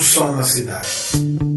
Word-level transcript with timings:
Som 0.00 0.36
na 0.36 0.44
cidade. 0.44 1.47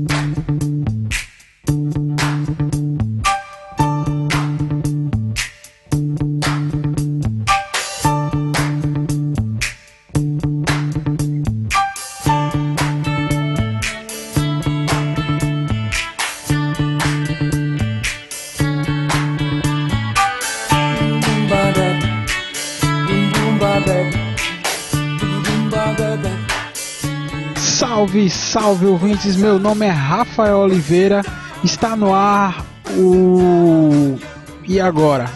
Salve, 28.71 28.85
ouvintes, 28.85 29.35
meu 29.35 29.59
nome 29.59 29.85
é 29.85 29.89
Rafael 29.89 30.59
Oliveira, 30.59 31.21
está 31.61 31.93
no 31.93 32.13
ar 32.13 32.65
o. 32.97 34.17
E 34.65 34.79
agora? 34.79 35.29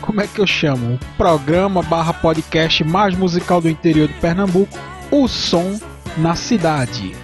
Como 0.00 0.22
é 0.22 0.26
que 0.26 0.40
eu 0.40 0.46
chamo? 0.46 0.94
O 0.94 0.98
programa 1.18 1.82
barra 1.82 2.14
podcast 2.14 2.82
mais 2.84 3.14
musical 3.14 3.60
do 3.60 3.68
interior 3.68 4.08
de 4.08 4.14
Pernambuco, 4.14 4.78
O 5.10 5.28
Som 5.28 5.78
na 6.16 6.34
Cidade. 6.34 7.14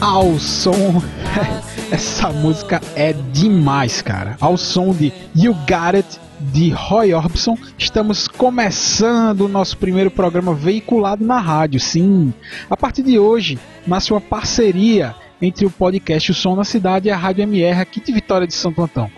Ao 0.02 0.38
som. 0.38 1.02
Essa 1.90 2.30
música 2.34 2.82
é 2.98 3.14
demais, 3.14 4.02
cara. 4.02 4.36
Ao 4.42 4.58
som 4.58 4.94
de 4.94 5.14
You 5.34 5.54
Got 5.54 5.96
It 5.96 6.20
de 6.42 6.72
Roy 6.72 7.14
Orbison, 7.14 7.58
estamos 7.78 8.28
começando 8.28 9.46
o 9.46 9.48
nosso 9.48 9.78
primeiro 9.78 10.12
programa 10.12 10.54
veiculado 10.54 11.24
na 11.24 11.40
rádio. 11.40 11.80
Sim, 11.80 12.34
a 12.70 12.76
partir 12.76 13.04
de 13.04 13.18
hoje 13.18 13.58
nasce 13.88 14.12
uma 14.12 14.20
parceria 14.20 15.16
entre 15.42 15.66
o 15.66 15.72
podcast 15.72 16.32
O 16.32 16.34
Som 16.34 16.54
na 16.54 16.66
Cidade 16.66 17.08
e 17.08 17.12
a 17.12 17.16
Rádio 17.16 17.44
MR 17.44 17.80
aqui 17.80 18.02
de 18.02 18.12
Vitória 18.12 18.46
de 18.46 18.54
Santo 18.54 18.82
Antão. 18.82 19.10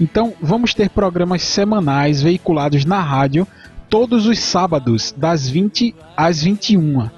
Então, 0.00 0.34
vamos 0.40 0.74
ter 0.74 0.90
programas 0.90 1.42
semanais 1.42 2.22
veiculados 2.22 2.84
na 2.84 3.00
rádio 3.00 3.46
todos 3.88 4.26
os 4.26 4.38
sábados, 4.38 5.14
das 5.16 5.48
20 5.48 5.94
às 6.16 6.42
21 6.42 7.08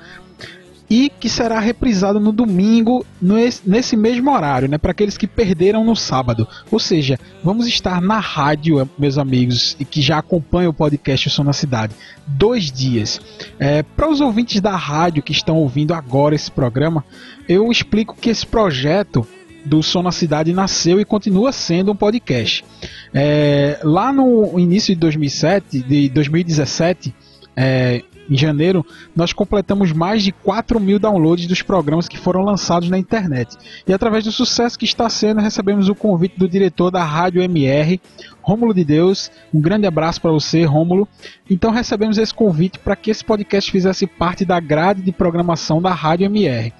e 0.92 1.08
que 1.08 1.28
será 1.28 1.60
reprisado 1.60 2.18
no 2.18 2.32
domingo 2.32 3.06
nes- 3.22 3.62
nesse 3.64 3.96
mesmo 3.96 4.28
horário, 4.32 4.68
né, 4.68 4.76
para 4.76 4.90
aqueles 4.90 5.16
que 5.16 5.24
perderam 5.28 5.84
no 5.84 5.94
sábado. 5.94 6.48
Ou 6.68 6.80
seja, 6.80 7.16
vamos 7.44 7.68
estar 7.68 8.00
na 8.00 8.18
rádio, 8.18 8.88
meus 8.98 9.16
amigos, 9.16 9.76
e 9.78 9.84
que 9.84 10.02
já 10.02 10.18
acompanham 10.18 10.70
o 10.70 10.74
podcast 10.74 11.28
O 11.28 11.30
Som 11.30 11.44
na 11.44 11.52
Cidade, 11.52 11.94
dois 12.26 12.72
dias. 12.72 13.20
É, 13.56 13.84
para 13.84 14.10
os 14.10 14.20
ouvintes 14.20 14.60
da 14.60 14.74
rádio 14.74 15.22
que 15.22 15.30
estão 15.30 15.56
ouvindo 15.58 15.94
agora 15.94 16.34
esse 16.34 16.50
programa, 16.50 17.04
eu 17.48 17.70
explico 17.70 18.16
que 18.20 18.28
esse 18.28 18.44
projeto 18.44 19.24
do 19.64 19.82
Som 19.82 20.02
na 20.02 20.12
Cidade 20.12 20.52
nasceu 20.52 21.00
e 21.00 21.04
continua 21.04 21.52
sendo 21.52 21.92
um 21.92 21.96
podcast. 21.96 22.64
É, 23.12 23.80
lá 23.82 24.12
no 24.12 24.58
início 24.58 24.94
de 24.94 25.00
2007, 25.00 25.80
de 25.82 26.08
2017, 26.08 27.14
é, 27.56 28.02
em 28.30 28.36
janeiro, 28.36 28.86
nós 29.14 29.32
completamos 29.32 29.90
mais 29.90 30.22
de 30.22 30.30
4 30.30 30.78
mil 30.78 31.00
downloads 31.00 31.48
dos 31.48 31.62
programas 31.62 32.06
que 32.06 32.16
foram 32.16 32.42
lançados 32.42 32.88
na 32.88 32.96
internet. 32.96 33.56
E 33.86 33.92
através 33.92 34.22
do 34.22 34.30
sucesso 34.30 34.78
que 34.78 34.84
está 34.84 35.08
sendo, 35.08 35.40
recebemos 35.40 35.88
o 35.88 35.94
convite 35.96 36.38
do 36.38 36.48
diretor 36.48 36.92
da 36.92 37.02
Rádio 37.02 37.42
MR, 37.42 38.00
Rômulo 38.40 38.72
de 38.72 38.84
Deus. 38.84 39.32
Um 39.52 39.60
grande 39.60 39.86
abraço 39.86 40.20
para 40.20 40.30
você, 40.30 40.64
Rômulo. 40.64 41.08
Então 41.50 41.72
recebemos 41.72 42.18
esse 42.18 42.32
convite 42.32 42.78
para 42.78 42.94
que 42.94 43.10
esse 43.10 43.24
podcast 43.24 43.68
fizesse 43.68 44.06
parte 44.06 44.44
da 44.44 44.60
grade 44.60 45.02
de 45.02 45.10
programação 45.10 45.82
da 45.82 45.92
Rádio 45.92 46.26
MR. 46.26 46.72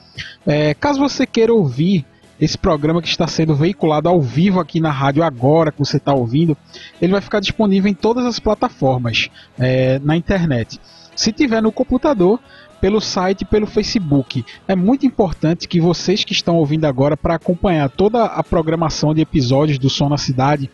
É, 0.46 0.72
caso 0.74 1.00
você 1.00 1.26
queira 1.26 1.52
ouvir 1.52 2.06
esse 2.40 2.56
programa 2.56 3.02
que 3.02 3.08
está 3.08 3.26
sendo 3.26 3.54
veiculado 3.54 4.08
ao 4.08 4.20
vivo 4.20 4.60
aqui 4.60 4.80
na 4.80 4.90
rádio 4.90 5.22
agora, 5.22 5.70
que 5.70 5.78
você 5.78 5.98
está 5.98 6.14
ouvindo, 6.14 6.56
ele 7.00 7.12
vai 7.12 7.20
ficar 7.20 7.40
disponível 7.40 7.90
em 7.90 7.94
todas 7.94 8.24
as 8.24 8.38
plataformas 8.38 9.28
é, 9.58 9.98
na 9.98 10.16
internet. 10.16 10.80
Se 11.14 11.32
tiver 11.32 11.60
no 11.60 11.70
computador, 11.70 12.40
pelo 12.80 13.00
site 13.00 13.44
pelo 13.44 13.66
Facebook. 13.66 14.44
É 14.66 14.74
muito 14.74 15.04
importante 15.04 15.68
que 15.68 15.80
vocês 15.80 16.24
que 16.24 16.32
estão 16.32 16.56
ouvindo 16.56 16.86
agora 16.86 17.16
para 17.16 17.34
acompanhar 17.34 17.90
toda 17.90 18.24
a 18.24 18.42
programação 18.42 19.12
de 19.12 19.20
episódios 19.20 19.78
do 19.78 19.90
Som 19.90 20.08
na 20.08 20.16
Cidade, 20.16 20.70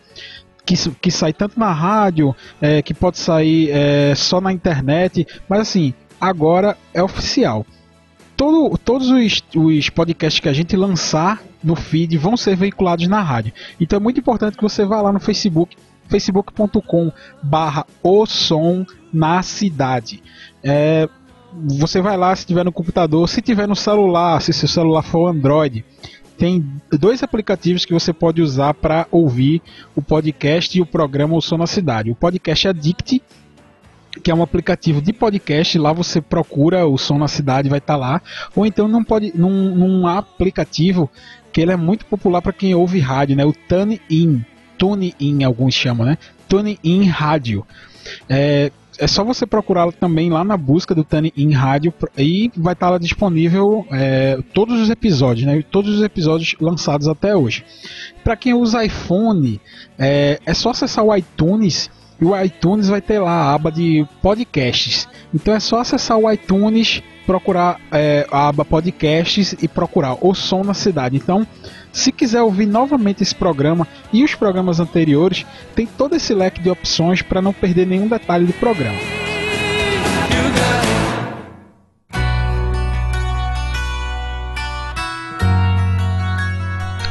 que, 0.65 0.75
que 1.01 1.11
sai 1.11 1.33
tanto 1.33 1.59
na 1.59 1.71
rádio, 1.71 2.35
é, 2.61 2.81
que 2.81 2.93
pode 2.93 3.17
sair 3.17 3.69
é, 3.71 4.15
só 4.15 4.39
na 4.39 4.53
internet, 4.53 5.27
mas 5.49 5.59
assim, 5.59 5.93
agora 6.19 6.77
é 6.93 7.03
oficial. 7.03 7.65
Todo, 8.37 8.77
todos 8.77 9.09
os, 9.09 9.43
os 9.55 9.89
podcasts 9.89 10.39
que 10.39 10.47
a 10.47 10.53
gente 10.53 10.77
lançar 10.77 11.41
no 11.63 11.75
feed 11.75 12.15
vão 12.17 12.37
ser 12.37 12.55
veiculados 12.55 13.07
na 13.07 13.21
rádio. 13.21 13.51
Então 13.79 13.97
é 13.97 13.99
muito 13.99 14.19
importante 14.19 14.55
que 14.55 14.63
você 14.63 14.85
vá 14.85 15.01
lá 15.01 15.11
no 15.11 15.19
Facebook, 15.19 15.75
facebook.com 16.07 17.11
barra 17.41 17.85
o 18.03 18.25
som 18.27 18.85
na 19.11 19.41
cidade. 19.41 20.21
É, 20.63 21.09
você 21.51 21.99
vai 21.99 22.15
lá 22.15 22.35
se 22.35 22.45
tiver 22.45 22.63
no 22.63 22.71
computador, 22.71 23.27
se 23.27 23.41
tiver 23.41 23.67
no 23.67 23.75
celular, 23.75 24.41
se 24.41 24.53
seu 24.53 24.67
celular 24.67 25.01
for 25.01 25.29
Android, 25.29 25.83
tem 26.37 26.63
dois 26.91 27.23
aplicativos 27.23 27.83
que 27.83 27.93
você 27.93 28.13
pode 28.13 28.41
usar 28.41 28.75
para 28.75 29.07
ouvir 29.09 29.61
o 29.95 30.01
podcast 30.01 30.77
e 30.77 30.81
o 30.81 30.85
programa 30.85 31.35
O 31.35 31.41
Som 31.41 31.57
na 31.57 31.65
Cidade. 31.65 32.11
O 32.11 32.15
podcast 32.15 32.67
Addict, 32.67 33.23
que 34.23 34.31
é 34.31 34.35
um 34.35 34.41
aplicativo 34.41 35.01
de 35.01 35.13
podcast, 35.13 35.77
lá 35.77 35.93
você 35.93 36.21
procura 36.21 36.85
o 36.85 36.97
Som 36.97 37.17
na 37.17 37.27
Cidade, 37.27 37.69
vai 37.69 37.79
estar 37.79 37.95
lá. 37.95 38.21
Ou 38.55 38.65
então 38.65 38.87
num, 38.87 39.03
pode, 39.03 39.31
num, 39.35 39.75
num 39.75 40.07
aplicativo 40.07 41.09
que 41.51 41.61
ele 41.61 41.71
é 41.71 41.77
muito 41.77 42.05
popular 42.05 42.41
para 42.41 42.53
quem 42.53 42.75
ouve 42.75 42.99
rádio, 42.99 43.35
né? 43.35 43.45
O 43.45 43.53
Tune 43.53 44.01
In. 44.09 44.43
Tune 44.77 45.15
In, 45.19 45.43
alguns 45.43 45.73
chamam, 45.73 46.05
né? 46.05 46.17
Tune 46.47 46.79
In 46.83 47.05
Rádio. 47.05 47.65
É, 48.29 48.71
é 48.99 49.07
só 49.07 49.23
você 49.23 49.45
procurar 49.45 49.91
também 49.91 50.29
lá 50.29 50.43
na 50.43 50.57
busca 50.57 50.93
do 50.95 51.03
Tune 51.03 51.33
In 51.35 51.51
Rádio 51.51 51.93
e 52.17 52.51
vai 52.55 52.73
estar 52.73 52.89
lá 52.89 52.97
disponível 52.97 53.85
é, 53.91 54.39
todos 54.53 54.79
os 54.79 54.89
episódios, 54.89 55.45
né? 55.45 55.63
Todos 55.71 55.97
os 55.97 56.03
episódios 56.03 56.55
lançados 56.59 57.07
até 57.07 57.35
hoje. 57.35 57.63
Para 58.23 58.35
quem 58.35 58.53
usa 58.53 58.85
iPhone, 58.85 59.59
é, 59.97 60.39
é 60.45 60.53
só 60.53 60.71
acessar 60.71 61.03
o 61.03 61.15
iTunes 61.15 61.89
e 62.19 62.25
o 62.25 62.35
iTunes 62.43 62.87
vai 62.87 63.01
ter 63.01 63.19
lá 63.19 63.31
a 63.31 63.53
aba 63.53 63.71
de 63.71 64.05
podcasts. 64.21 65.07
Então 65.33 65.53
é 65.53 65.59
só 65.59 65.79
acessar 65.79 66.17
o 66.17 66.31
iTunes, 66.31 67.01
procurar 67.25 67.79
é, 67.91 68.27
a 68.31 68.47
aba 68.47 68.65
podcasts 68.65 69.55
e 69.61 69.67
procurar 69.67 70.17
o 70.21 70.33
som 70.33 70.63
na 70.63 70.73
cidade. 70.73 71.15
Então, 71.15 71.45
se 71.91 72.11
quiser 72.11 72.41
ouvir 72.41 72.65
novamente 72.65 73.23
esse 73.23 73.35
programa 73.35 73.87
e 74.11 74.23
os 74.23 74.35
programas 74.35 74.79
anteriores, 74.79 75.45
tem 75.75 75.85
todo 75.85 76.15
esse 76.15 76.33
leque 76.33 76.61
de 76.61 76.69
opções 76.69 77.21
para 77.21 77.41
não 77.41 77.53
perder 77.53 77.85
nenhum 77.85 78.07
detalhe 78.07 78.45
do 78.45 78.53
programa. 78.53 78.99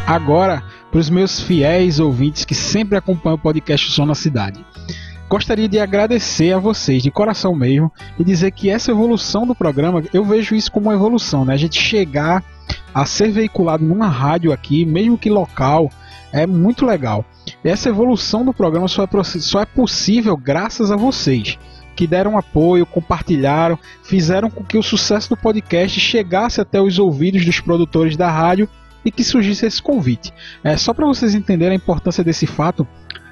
Agora, 0.06 0.62
para 0.90 1.00
os 1.00 1.10
meus 1.10 1.40
fiéis 1.40 1.98
ouvintes 1.98 2.44
que 2.44 2.54
sempre 2.54 2.96
acompanham 2.96 3.34
o 3.34 3.38
podcast 3.40 3.90
Som 3.90 4.06
na 4.06 4.14
Cidade. 4.14 4.64
Gostaria 5.28 5.68
de 5.68 5.80
agradecer 5.80 6.52
a 6.52 6.58
vocês 6.58 7.02
de 7.02 7.10
coração 7.10 7.54
mesmo 7.54 7.92
e 8.18 8.22
dizer 8.22 8.52
que 8.52 8.70
essa 8.70 8.92
evolução 8.92 9.46
do 9.46 9.54
programa, 9.54 10.02
eu 10.12 10.24
vejo 10.24 10.54
isso 10.54 10.70
como 10.70 10.86
uma 10.86 10.94
evolução, 10.94 11.44
né? 11.44 11.54
A 11.54 11.56
gente 11.56 11.80
chegar 11.80 12.44
a 12.94 13.04
ser 13.04 13.30
veiculado 13.30 13.84
numa 13.84 14.06
rádio 14.06 14.52
aqui, 14.52 14.86
mesmo 14.86 15.18
que 15.18 15.28
local, 15.28 15.90
é 16.32 16.46
muito 16.46 16.86
legal. 16.86 17.24
Essa 17.64 17.88
evolução 17.88 18.44
do 18.44 18.54
programa 18.54 18.86
só 18.86 19.02
é, 19.02 19.24
só 19.24 19.60
é 19.60 19.66
possível 19.66 20.36
graças 20.36 20.90
a 20.90 20.96
vocês 20.96 21.58
que 21.96 22.06
deram 22.06 22.36
apoio, 22.36 22.86
compartilharam, 22.86 23.78
fizeram 24.04 24.50
com 24.50 24.62
que 24.62 24.76
o 24.76 24.82
sucesso 24.82 25.30
do 25.30 25.36
podcast 25.36 25.98
chegasse 25.98 26.60
até 26.60 26.80
os 26.80 26.98
ouvidos 26.98 27.44
dos 27.44 27.58
produtores 27.58 28.16
da 28.16 28.30
rádio 28.30 28.68
e 29.04 29.10
que 29.10 29.24
surgisse 29.24 29.66
esse 29.66 29.82
convite. 29.82 30.32
É 30.62 30.76
só 30.76 30.92
para 30.92 31.06
vocês 31.06 31.34
entenderem 31.34 31.72
a 31.72 31.80
importância 31.80 32.22
desse 32.22 32.46
fato. 32.46 32.86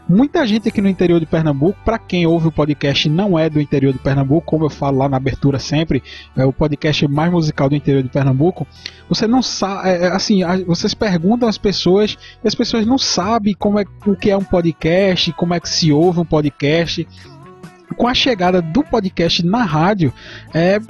Muita 0.07 0.47
gente 0.47 0.69
aqui 0.69 0.83
no 0.83 0.89
interior 0.89 1.19
de 1.19 1.25
Pernambuco, 1.25 1.79
para 1.83 1.99
quem 1.99 2.27
ouve 2.27 2.49
o 2.49 2.53
podcast 2.53 3.09
não 3.09 3.39
é 3.39 3.49
do 3.49 3.59
interior 3.59 3.91
de 3.91 3.99
Pernambuco, 3.99 4.47
como 4.47 4.67
eu 4.67 4.71
falo 4.71 4.99
lá 4.99 5.09
na 5.09 5.17
abertura 5.17 5.59
sempre, 5.59 6.03
é 6.37 6.45
o 6.45 6.53
podcast 6.53 7.09
mais 7.09 7.33
musical 7.33 7.71
do 7.71 7.75
interior 7.75 8.03
de 8.03 8.11
Pernambuco. 8.11 8.67
Você 9.09 9.27
não 9.27 9.41
sabe, 9.41 9.89
é, 9.89 10.03
é, 10.05 10.07
assim, 10.09 10.41
vocês 10.67 10.93
perguntam 10.93 11.49
às 11.49 11.57
pessoas 11.57 12.19
e 12.45 12.47
as 12.47 12.55
pessoas 12.55 12.85
não 12.85 12.99
sabem 12.99 13.55
como 13.55 13.79
é 13.79 13.85
o 14.07 14.15
que 14.15 14.31
é 14.31 14.37
um 14.37 14.45
podcast, 14.45 15.33
como 15.33 15.55
é 15.55 15.61
que 15.61 15.71
se 15.71 15.91
ouve 15.91 16.21
um 16.21 16.25
podcast. 16.25 17.09
Com 17.97 18.07
a 18.07 18.13
chegada 18.13 18.61
do 18.61 18.83
podcast 18.83 19.45
na 19.45 19.63
rádio, 19.63 20.13
é, 20.53 20.81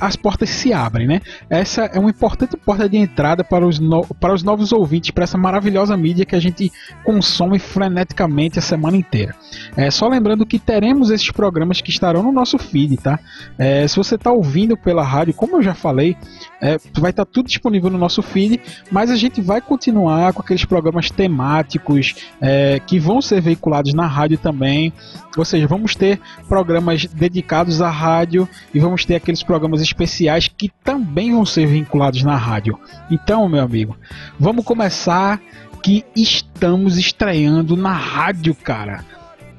as 0.00 0.16
portas 0.16 0.50
se 0.50 0.72
abrem, 0.72 1.06
né? 1.06 1.20
Essa 1.50 1.82
é 1.86 1.98
uma 1.98 2.10
importante 2.10 2.56
porta 2.56 2.88
de 2.88 2.96
entrada 2.96 3.42
para 3.42 3.66
os, 3.66 3.78
no, 3.78 4.04
para 4.20 4.32
os 4.32 4.42
novos 4.42 4.72
ouvintes, 4.72 5.10
para 5.10 5.24
essa 5.24 5.36
maravilhosa 5.36 5.96
mídia 5.96 6.24
que 6.24 6.36
a 6.36 6.40
gente 6.40 6.70
consome 7.04 7.58
freneticamente 7.58 8.58
a 8.58 8.62
semana 8.62 8.96
inteira. 8.96 9.34
É, 9.76 9.90
só 9.90 10.08
lembrando 10.08 10.46
que 10.46 10.58
teremos 10.58 11.10
esses 11.10 11.30
programas 11.30 11.80
que 11.80 11.90
estarão 11.90 12.22
no 12.22 12.32
nosso 12.32 12.58
feed, 12.58 12.96
tá? 12.98 13.18
É, 13.58 13.86
se 13.86 13.96
você 13.96 14.14
está 14.14 14.30
ouvindo 14.30 14.76
pela 14.76 15.02
rádio, 15.02 15.34
como 15.34 15.56
eu 15.56 15.62
já 15.62 15.74
falei, 15.74 16.16
é, 16.60 16.78
vai 16.98 17.10
estar 17.10 17.24
tá 17.24 17.30
tudo 17.30 17.46
disponível 17.46 17.90
no 17.90 17.98
nosso 17.98 18.22
feed, 18.22 18.60
mas 18.90 19.10
a 19.10 19.16
gente 19.16 19.40
vai 19.40 19.60
continuar 19.60 20.32
com 20.32 20.42
aqueles 20.42 20.64
programas 20.64 21.10
temáticos 21.10 22.14
é, 22.40 22.80
que 22.86 22.98
vão 22.98 23.20
ser 23.20 23.40
veiculados 23.40 23.92
na 23.94 24.06
rádio 24.06 24.38
também. 24.38 24.92
Ou 25.36 25.44
seja, 25.44 25.66
vamos 25.66 25.94
ter 25.94 26.20
programas 26.46 27.06
dedicados 27.06 27.80
à 27.80 27.88
rádio 27.88 28.46
e 28.74 28.78
vamos 28.78 29.04
ter 29.04 29.14
aqueles 29.16 29.31
programas 29.40 29.80
especiais 29.80 30.48
que 30.48 30.68
também 30.82 31.30
vão 31.30 31.46
ser 31.46 31.66
vinculados 31.66 32.24
na 32.24 32.34
rádio. 32.34 32.76
Então, 33.08 33.48
meu 33.48 33.62
amigo, 33.62 33.96
vamos 34.38 34.64
começar 34.64 35.40
que 35.80 36.04
estamos 36.16 36.98
estreando 36.98 37.76
na 37.76 37.92
rádio, 37.92 38.52
cara. 38.54 39.04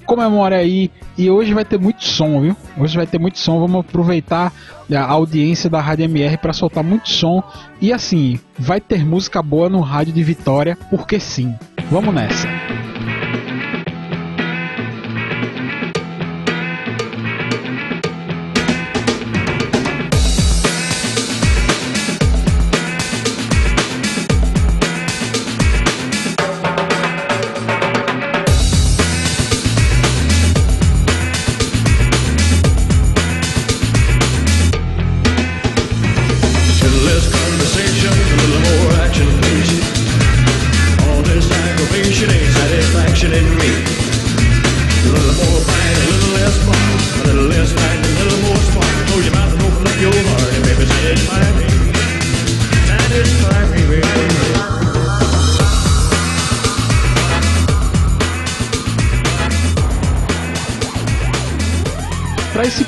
Comemora 0.06 0.58
aí 0.58 0.92
e 1.18 1.30
hoje 1.30 1.54
vai 1.54 1.64
ter 1.64 1.80
muito 1.80 2.04
som, 2.04 2.42
viu? 2.42 2.58
Hoje 2.78 2.98
vai 2.98 3.08
ter 3.08 3.18
muito 3.18 3.40
som. 3.40 3.60
Vamos 3.60 3.80
aproveitar 3.82 4.52
a 4.94 5.02
audiência 5.02 5.70
da 5.70 5.80
Rádio 5.80 6.06
MR 6.06 6.38
para 6.38 6.52
soltar 6.52 6.84
muito 6.84 7.10
som 7.10 7.42
e 7.82 7.94
assim, 7.94 8.38
vai 8.60 8.82
ter 8.82 9.06
música 9.06 9.42
boa 9.42 9.70
no 9.70 9.80
rádio 9.80 10.14
de 10.14 10.24
Vitória, 10.24 10.78
porque 10.90 11.20
sim. 11.20 11.56
Vamos 11.90 12.14
nessa. 12.14 12.48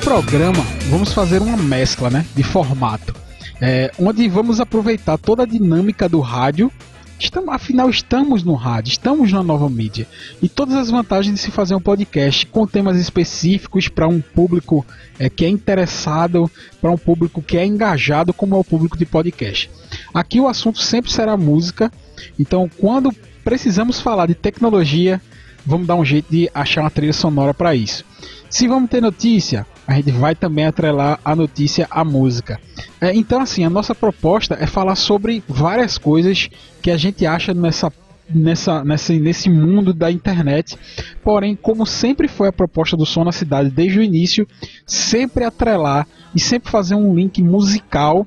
Programa, 0.05 0.63
vamos 0.87 1.13
fazer 1.13 1.41
uma 1.41 1.57
mescla 1.57 2.11
né, 2.11 2.23
de 2.35 2.43
formato, 2.43 3.15
é, 3.59 3.91
onde 3.97 4.29
vamos 4.29 4.59
aproveitar 4.59 5.17
toda 5.17 5.41
a 5.41 5.47
dinâmica 5.47 6.07
do 6.07 6.19
rádio. 6.19 6.71
Estamos, 7.17 7.49
afinal, 7.49 7.89
estamos 7.89 8.43
no 8.43 8.53
rádio, 8.53 8.91
estamos 8.91 9.31
na 9.31 9.41
nova 9.41 9.67
mídia. 9.67 10.07
E 10.43 10.47
todas 10.47 10.75
as 10.75 10.91
vantagens 10.91 11.33
de 11.33 11.41
se 11.41 11.49
fazer 11.49 11.73
um 11.73 11.81
podcast 11.81 12.45
com 12.45 12.67
temas 12.67 12.97
específicos 12.97 13.87
para 13.87 14.07
um 14.07 14.21
público 14.21 14.85
é, 15.17 15.27
que 15.27 15.43
é 15.43 15.49
interessado, 15.49 16.51
para 16.79 16.91
um 16.91 16.97
público 16.99 17.41
que 17.41 17.57
é 17.57 17.65
engajado, 17.65 18.31
como 18.31 18.55
é 18.55 18.59
o 18.59 18.63
público 18.63 18.95
de 18.95 19.07
podcast. 19.07 19.71
Aqui 20.13 20.39
o 20.39 20.47
assunto 20.47 20.83
sempre 20.83 21.11
será 21.11 21.35
música, 21.35 21.91
então 22.37 22.69
quando 22.77 23.11
precisamos 23.43 23.99
falar 23.99 24.27
de 24.27 24.35
tecnologia, 24.35 25.19
vamos 25.65 25.87
dar 25.87 25.95
um 25.95 26.05
jeito 26.05 26.29
de 26.29 26.47
achar 26.53 26.81
uma 26.81 26.91
trilha 26.91 27.11
sonora 27.11 27.55
para 27.55 27.73
isso. 27.73 28.05
Se 28.51 28.67
vamos 28.67 28.89
ter 28.89 29.01
notícia, 29.01 29.65
a 29.87 29.93
gente 29.95 30.11
vai 30.11 30.35
também 30.35 30.65
atrelar 30.65 31.19
a 31.23 31.35
notícia 31.35 31.87
à 31.89 32.03
música. 32.03 32.59
É, 32.99 33.13
então, 33.15 33.41
assim, 33.41 33.63
a 33.63 33.69
nossa 33.69 33.93
proposta 33.93 34.57
é 34.59 34.65
falar 34.65 34.95
sobre 34.95 35.43
várias 35.47 35.97
coisas 35.97 36.49
que 36.81 36.91
a 36.91 36.97
gente 36.97 37.25
acha 37.25 37.53
nessa 37.53 37.91
nessa, 38.27 38.83
nessa, 38.83 39.13
nesse 39.13 39.49
mundo 39.49 39.93
da 39.93 40.11
internet. 40.11 40.77
Porém, 41.23 41.55
como 41.55 41.85
sempre 41.85 42.27
foi 42.27 42.47
a 42.47 42.53
proposta 42.53 42.97
do 42.97 43.05
Som 43.05 43.23
na 43.23 43.31
Cidade 43.31 43.69
desde 43.69 43.99
o 43.99 44.03
início, 44.03 44.47
sempre 44.85 45.43
atrelar 45.43 46.07
e 46.33 46.39
sempre 46.39 46.71
fazer 46.71 46.95
um 46.95 47.13
link 47.13 47.41
musical 47.41 48.25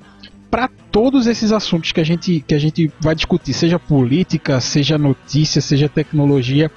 para 0.49 0.69
todos 0.91 1.27
esses 1.27 1.51
assuntos 1.51 1.91
que 1.91 1.99
a 1.99 2.03
gente 2.03 2.43
que 2.47 2.55
a 2.55 2.59
gente 2.59 2.91
vai 2.99 3.13
discutir, 3.13 3.53
seja 3.53 3.77
política, 3.77 4.59
seja 4.59 4.97
notícia, 4.97 5.61
seja 5.61 5.87
tecnologia 5.87 6.71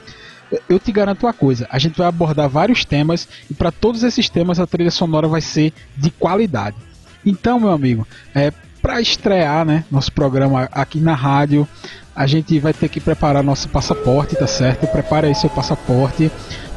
eu 0.68 0.78
te 0.78 0.92
garanto 0.92 1.26
uma 1.26 1.32
coisa: 1.32 1.66
a 1.70 1.78
gente 1.78 1.98
vai 1.98 2.06
abordar 2.06 2.48
vários 2.48 2.84
temas 2.84 3.28
e 3.50 3.54
para 3.54 3.70
todos 3.70 4.02
esses 4.02 4.28
temas 4.28 4.60
a 4.60 4.66
trilha 4.66 4.90
sonora 4.90 5.28
vai 5.28 5.40
ser 5.40 5.72
de 5.96 6.10
qualidade. 6.10 6.76
Então, 7.24 7.60
meu 7.60 7.70
amigo, 7.70 8.06
é 8.34 8.52
para 8.80 9.00
estrear, 9.00 9.64
né, 9.64 9.84
nosso 9.90 10.12
programa 10.12 10.68
aqui 10.72 10.98
na 10.98 11.14
rádio, 11.14 11.68
a 12.16 12.26
gente 12.26 12.58
vai 12.58 12.72
ter 12.72 12.88
que 12.88 13.00
preparar 13.00 13.42
nosso 13.42 13.68
passaporte, 13.68 14.34
tá 14.34 14.46
certo? 14.46 14.86
Prepara 14.88 15.28
aí 15.28 15.34
seu 15.34 15.48
passaporte, 15.48 16.30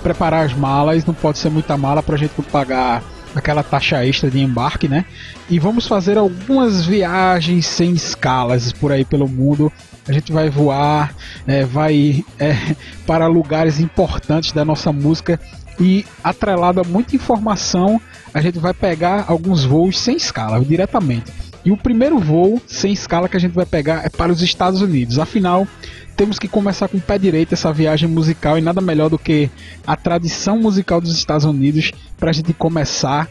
preparar 0.04 0.46
as 0.46 0.54
malas, 0.54 1.04
não 1.04 1.16
pode 1.16 1.40
ser 1.40 1.50
muita 1.50 1.76
mala 1.76 2.04
para 2.04 2.16
a 2.16 2.18
gente 2.18 2.40
pagar 2.44 3.04
aquela 3.36 3.64
taxa 3.64 4.06
extra 4.06 4.32
de 4.32 4.40
embarque, 4.40 4.88
né? 4.88 5.06
E 5.50 5.60
vamos 5.60 5.88
fazer 5.88 6.18
algumas 6.18 6.86
viagens 6.86 7.66
sem 7.66 7.92
escalas 7.92 8.72
por 8.72 8.92
aí 8.92 9.04
pelo 9.06 9.28
mundo 9.28 9.72
a 10.08 10.12
gente 10.12 10.32
vai 10.32 10.50
voar, 10.50 11.16
é, 11.48 11.64
vai 11.64 12.24
é, 12.40 12.54
para 13.06 13.28
lugares 13.28 13.80
importantes 13.80 14.52
da 14.52 14.64
nossa 14.64 14.92
música 14.92 15.40
e 15.80 16.06
atrelado 16.24 16.80
a 16.80 16.84
muita 16.84 17.16
informação, 17.16 18.00
a 18.34 18.40
gente 18.40 18.60
vai 18.60 18.74
pegar 18.74 19.26
alguns 19.28 19.66
voos 19.66 20.00
sem 20.00 20.16
escala, 20.16 20.64
diretamente. 20.64 21.32
E 21.66 21.72
o 21.72 21.78
primeiro 21.78 22.20
voo 22.20 22.62
sem 22.68 22.94
escala 22.94 23.28
que 23.28 23.36
a 23.36 23.40
gente 23.40 23.54
vai 23.54 23.66
pegar 23.66 24.06
é 24.06 24.10
para 24.10 24.32
os 24.32 24.42
Estados 24.44 24.82
Unidos. 24.82 25.18
Afinal, 25.18 25.68
temos 26.16 26.38
que 26.38 26.48
começar 26.48 26.88
com 26.88 26.98
o 26.98 27.02
pé 27.02 27.18
direito 27.18 27.54
essa 27.54 27.74
viagem 27.74 28.08
musical 28.08 28.58
e 28.58 28.62
nada 28.62 28.80
melhor 28.80 29.10
do 29.10 29.18
que 29.18 29.50
a 29.86 29.96
tradição 29.96 30.60
musical 30.60 31.02
dos 31.02 31.18
Estados 31.18 31.44
Unidos 31.44 31.92
para 32.18 32.30
a 32.30 32.34
gente 32.34 32.54
começar 32.54 33.28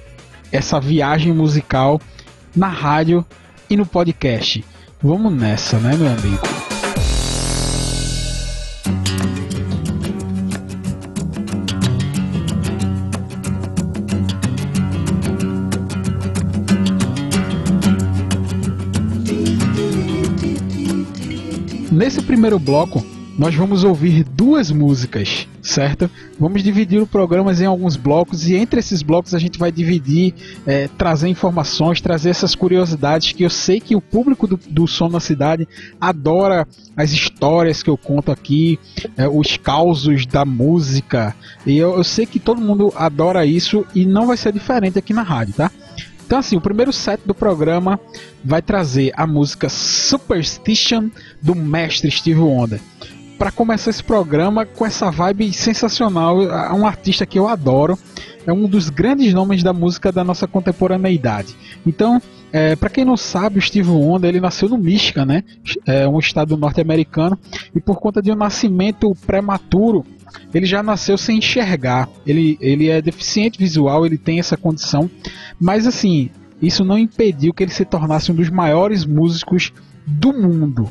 essa 0.50 0.80
viagem 0.80 1.32
musical 1.32 2.00
na 2.54 2.68
rádio 2.68 3.24
e 3.70 3.76
no 3.76 3.86
podcast. 3.86 4.64
Vamos 5.00 5.32
nessa, 5.32 5.78
né, 5.78 5.96
meu 5.96 6.08
amigo? 6.08 6.73
Nesse 22.04 22.20
primeiro 22.20 22.58
bloco, 22.58 23.02
nós 23.38 23.54
vamos 23.54 23.82
ouvir 23.82 24.24
duas 24.24 24.70
músicas, 24.70 25.48
certo? 25.62 26.10
Vamos 26.38 26.62
dividir 26.62 27.00
o 27.00 27.06
programa 27.06 27.50
em 27.54 27.64
alguns 27.64 27.96
blocos 27.96 28.46
e 28.46 28.54
entre 28.54 28.78
esses 28.78 29.00
blocos 29.00 29.34
a 29.34 29.38
gente 29.38 29.58
vai 29.58 29.72
dividir, 29.72 30.34
é, 30.66 30.86
trazer 30.86 31.28
informações, 31.28 32.02
trazer 32.02 32.28
essas 32.28 32.54
curiosidades 32.54 33.32
que 33.32 33.42
eu 33.42 33.48
sei 33.48 33.80
que 33.80 33.96
o 33.96 34.02
público 34.02 34.46
do, 34.46 34.60
do 34.68 34.86
Som 34.86 35.08
na 35.08 35.18
Cidade 35.18 35.66
adora 35.98 36.68
as 36.94 37.10
histórias 37.10 37.82
que 37.82 37.88
eu 37.88 37.96
conto 37.96 38.30
aqui, 38.30 38.78
é, 39.16 39.26
os 39.26 39.56
causos 39.56 40.26
da 40.26 40.44
música. 40.44 41.34
E 41.64 41.78
eu, 41.78 41.96
eu 41.96 42.04
sei 42.04 42.26
que 42.26 42.38
todo 42.38 42.60
mundo 42.60 42.92
adora 42.94 43.46
isso 43.46 43.86
e 43.94 44.04
não 44.04 44.26
vai 44.26 44.36
ser 44.36 44.52
diferente 44.52 44.98
aqui 44.98 45.14
na 45.14 45.22
rádio, 45.22 45.54
tá? 45.54 45.70
Então, 46.26 46.38
assim, 46.38 46.56
o 46.56 46.60
primeiro 46.60 46.92
set 46.92 47.20
do 47.24 47.34
programa 47.34 48.00
vai 48.42 48.62
trazer 48.62 49.12
a 49.14 49.26
música 49.26 49.68
Superstition 49.68 51.10
do 51.40 51.54
mestre 51.54 52.10
Steve 52.10 52.40
Wonder. 52.40 52.80
Para 53.38 53.50
começar 53.50 53.90
esse 53.90 54.02
programa 54.02 54.64
com 54.64 54.86
essa 54.86 55.10
vibe 55.10 55.52
sensacional, 55.52 56.42
é 56.42 56.72
um 56.72 56.86
artista 56.86 57.26
que 57.26 57.38
eu 57.38 57.46
adoro, 57.46 57.98
é 58.46 58.52
um 58.52 58.68
dos 58.68 58.90
grandes 58.90 59.32
nomes 59.32 59.62
da 59.62 59.72
música 59.72 60.12
da 60.12 60.22
nossa 60.22 60.46
contemporaneidade. 60.46 61.54
Então, 61.86 62.20
é, 62.52 62.76
para 62.76 62.90
quem 62.90 63.04
não 63.04 63.16
sabe, 63.16 63.58
o 63.58 63.62
Steve 63.62 63.88
Wonder 63.88 64.28
ele 64.28 64.40
nasceu 64.40 64.68
no 64.68 64.78
Michigan, 64.78 65.24
né? 65.24 65.44
É 65.86 66.06
um 66.06 66.18
estado 66.18 66.56
norte-americano 66.56 67.38
e 67.74 67.80
por 67.80 67.98
conta 67.98 68.22
de 68.22 68.30
um 68.30 68.36
nascimento 68.36 69.12
prematuro, 69.26 70.04
ele 70.52 70.66
já 70.66 70.82
nasceu 70.82 71.18
sem 71.18 71.38
enxergar. 71.38 72.08
Ele, 72.26 72.56
ele 72.60 72.88
é 72.88 73.02
deficiente 73.02 73.58
visual, 73.58 74.06
ele 74.06 74.18
tem 74.18 74.38
essa 74.38 74.56
condição, 74.56 75.10
mas 75.60 75.86
assim, 75.86 76.30
isso 76.62 76.84
não 76.84 76.98
impediu 76.98 77.52
que 77.52 77.62
ele 77.62 77.72
se 77.72 77.84
tornasse 77.84 78.30
um 78.30 78.34
dos 78.34 78.50
maiores 78.50 79.04
músicos 79.04 79.72
do 80.06 80.32
mundo. 80.32 80.90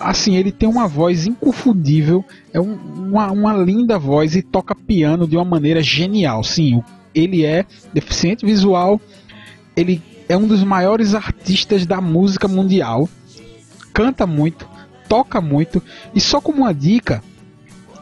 Assim, 0.00 0.36
ele 0.36 0.52
tem 0.52 0.68
uma 0.68 0.86
voz 0.86 1.26
inconfundível, 1.26 2.24
é 2.52 2.60
um, 2.60 2.74
uma, 2.74 3.32
uma 3.32 3.52
linda 3.54 3.98
voz 3.98 4.36
e 4.36 4.42
toca 4.42 4.74
piano 4.74 5.26
de 5.26 5.36
uma 5.36 5.44
maneira 5.44 5.82
genial. 5.82 6.44
Sim, 6.44 6.82
ele 7.14 7.44
é 7.44 7.64
deficiente 7.92 8.46
visual, 8.46 9.00
ele 9.76 10.00
é 10.28 10.36
um 10.36 10.46
dos 10.46 10.62
maiores 10.62 11.14
artistas 11.14 11.84
da 11.84 12.00
música 12.00 12.46
mundial, 12.46 13.08
canta 13.92 14.26
muito, 14.26 14.68
toca 15.08 15.40
muito, 15.40 15.82
e 16.14 16.20
só 16.20 16.40
como 16.40 16.58
uma 16.58 16.72
dica, 16.72 17.22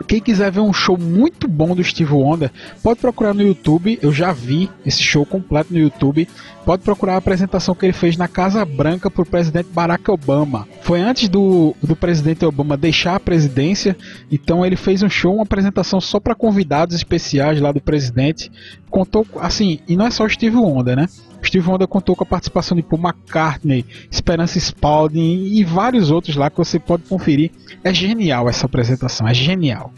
quem 0.06 0.20
quiser 0.20 0.50
ver 0.50 0.60
um 0.60 0.72
show 0.72 0.99
muito 0.99 1.46
bom 1.46 1.75
do 1.75 1.84
Steve 1.84 2.12
Wonder, 2.12 2.50
pode 2.82 3.00
procurar 3.00 3.34
no 3.34 3.42
YouTube. 3.42 3.99
Eu 4.00 4.12
já 4.12 4.32
vi 4.32 4.70
esse 4.84 5.02
show 5.02 5.26
completo 5.26 5.72
no 5.72 5.78
YouTube. 5.78 6.26
Pode 6.64 6.83
procurar 6.83 7.14
a 7.14 7.17
apresentação 7.17 7.75
que 7.75 7.87
ele 7.87 7.93
fez 7.93 8.17
na 8.17 8.29
Casa 8.29 8.64
Branca 8.64 9.11
para 9.11 9.23
o 9.23 9.26
presidente 9.26 9.69
Barack 9.73 10.11
Obama. 10.11 10.69
Foi 10.83 11.00
antes 11.00 11.29
do, 11.29 11.75
do 11.83 11.97
presidente 11.97 12.45
Obama 12.45 12.76
deixar 12.76 13.17
a 13.17 13.21
presidência, 13.21 13.97
então 14.31 14.64
ele 14.64 14.76
fez 14.76 15.02
um 15.02 15.09
show, 15.09 15.35
uma 15.35 15.43
apresentação 15.43 16.00
só 16.00 16.21
para 16.21 16.35
convidados 16.35 16.95
especiais 16.95 17.61
lá 17.61 17.73
do 17.73 17.81
presidente. 17.81 18.52
Contou 18.90 19.26
assim, 19.40 19.81
e 19.88 19.97
não 19.97 20.07
é 20.07 20.11
só 20.11 20.25
o 20.25 20.29
Steve 20.29 20.57
Wonder, 20.57 20.97
né? 20.97 21.09
O 21.43 21.47
Steve 21.47 21.67
Wonder 21.67 21.88
contou 21.88 22.14
com 22.14 22.25
a 22.25 22.26
participação 22.26 22.76
de 22.76 22.83
Paul 22.83 23.00
McCartney, 23.00 23.85
Esperança 24.11 24.59
Spalding 24.59 25.47
e 25.47 25.64
vários 25.64 26.11
outros 26.11 26.37
lá 26.37 26.50
que 26.50 26.59
você 26.59 26.79
pode 26.79 27.05
conferir. 27.05 27.50
É 27.83 27.93
genial 27.95 28.49
essa 28.49 28.67
apresentação, 28.67 29.26
é 29.26 29.33
genial. 29.33 29.93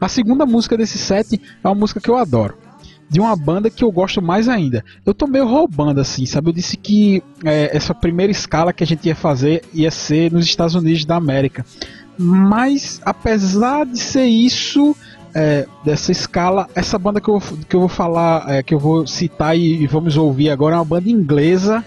A 0.00 0.08
segunda 0.08 0.44
música 0.44 0.76
desse 0.76 0.98
set 0.98 1.40
é 1.62 1.68
uma 1.68 1.74
música 1.74 2.00
que 2.00 2.10
eu 2.10 2.16
adoro. 2.16 2.58
De 3.08 3.20
uma 3.20 3.36
banda 3.36 3.68
que 3.68 3.84
eu 3.84 3.92
gosto 3.92 4.22
mais 4.22 4.48
ainda. 4.48 4.84
Eu 5.04 5.12
tô 5.12 5.26
meio 5.26 5.46
roubando 5.46 6.00
assim, 6.00 6.24
sabe? 6.24 6.48
Eu 6.48 6.54
disse 6.54 6.76
que 6.76 7.22
é, 7.44 7.76
essa 7.76 7.94
primeira 7.94 8.32
escala 8.32 8.72
que 8.72 8.82
a 8.82 8.86
gente 8.86 9.06
ia 9.06 9.14
fazer 9.14 9.62
ia 9.72 9.90
ser 9.90 10.32
nos 10.32 10.46
Estados 10.46 10.74
Unidos 10.74 11.04
da 11.04 11.16
América. 11.16 11.64
Mas 12.16 13.00
apesar 13.04 13.84
de 13.84 13.98
ser 13.98 14.24
isso, 14.24 14.96
é, 15.34 15.66
dessa 15.84 16.12
escala. 16.12 16.68
Essa 16.74 16.98
banda 16.98 17.20
que 17.20 17.28
eu, 17.28 17.40
que 17.68 17.76
eu 17.76 17.80
vou 17.80 17.88
falar, 17.88 18.48
é, 18.48 18.62
que 18.62 18.74
eu 18.74 18.78
vou 18.78 19.06
citar 19.06 19.56
e, 19.56 19.82
e, 19.82 19.86
vamos 19.86 20.16
ouvir 20.16 20.50
agora 20.50 20.76
é 20.76 20.78
uma 20.78 20.84
banda 20.84 21.08
inglesa, 21.08 21.84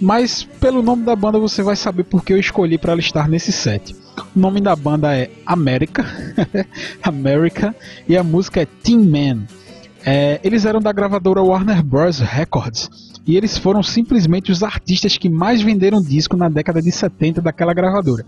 mas 0.00 0.44
pelo 0.44 0.82
nome 0.82 1.04
da 1.04 1.16
banda 1.16 1.38
você 1.38 1.62
vai 1.62 1.76
saber 1.76 2.04
porque 2.04 2.32
eu 2.32 2.38
escolhi 2.38 2.78
para 2.78 2.92
ela 2.92 3.00
estar 3.00 3.28
nesse 3.28 3.52
set. 3.52 3.94
O 4.34 4.38
nome 4.38 4.60
da 4.60 4.74
banda 4.74 5.14
é 5.14 5.30
America, 5.44 6.04
America, 7.02 7.74
e 8.08 8.16
a 8.16 8.22
música 8.22 8.62
é 8.62 8.66
Team 8.66 9.04
Man. 9.04 9.46
É, 10.06 10.40
eles 10.44 10.64
eram 10.64 10.80
da 10.80 10.92
gravadora 10.92 11.42
Warner 11.42 11.82
Bros. 11.82 12.20
Records 12.20 12.88
e 13.26 13.36
eles 13.36 13.58
foram 13.58 13.82
simplesmente 13.82 14.52
os 14.52 14.62
artistas 14.62 15.18
que 15.18 15.28
mais 15.28 15.60
venderam 15.60 16.00
disco 16.00 16.36
na 16.36 16.48
década 16.48 16.80
de 16.80 16.92
70 16.92 17.42
daquela 17.42 17.74
gravadora. 17.74 18.24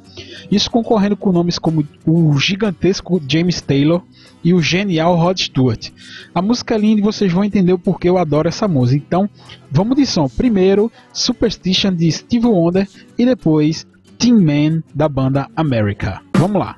Isso 0.50 0.68
concorrendo 0.68 1.16
com 1.16 1.30
nomes 1.30 1.56
como 1.56 1.87
o 2.04 2.37
gigantesco 2.37 3.23
James 3.28 3.61
Taylor 3.61 4.02
e 4.42 4.52
o 4.52 4.61
genial 4.61 5.14
Rod 5.14 5.38
Stewart. 5.38 5.90
A 6.35 6.42
música 6.42 6.75
é 6.75 6.78
linda 6.78 7.00
e 7.00 7.04
vocês 7.04 7.32
vão 7.32 7.44
entender 7.44 7.73
o 7.73 7.78
porquê 7.78 8.08
eu 8.08 8.18
adoro 8.18 8.49
essa 8.49 8.66
música. 8.66 9.04
Então, 9.06 9.30
vamos 9.70 9.97
de 9.97 10.04
som. 10.04 10.28
Primeiro, 10.28 10.90
Superstition 11.12 11.94
de 11.94 12.11
Steve 12.11 12.47
Wonder 12.47 12.88
e 13.16 13.25
depois 13.25 13.87
Team 14.18 14.40
Man 14.40 14.82
da 14.92 15.08
banda 15.08 15.49
America. 15.54 16.20
Vamos 16.35 16.58
lá. 16.58 16.76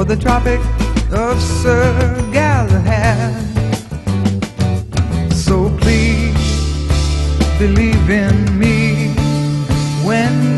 Or 0.00 0.04
the 0.06 0.16
Tropic 0.16 0.60
of 1.12 1.38
Sir 1.42 1.92
Galahad. 2.32 3.34
So 5.30 5.68
please 5.76 6.40
believe 7.58 8.08
in 8.08 8.58
me 8.58 9.12
when 10.02 10.49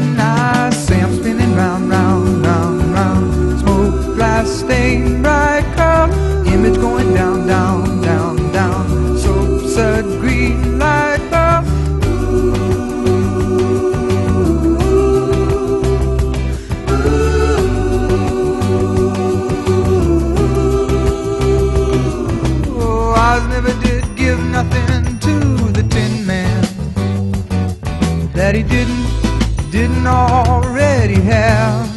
already 30.07 31.21
have. 31.21 31.91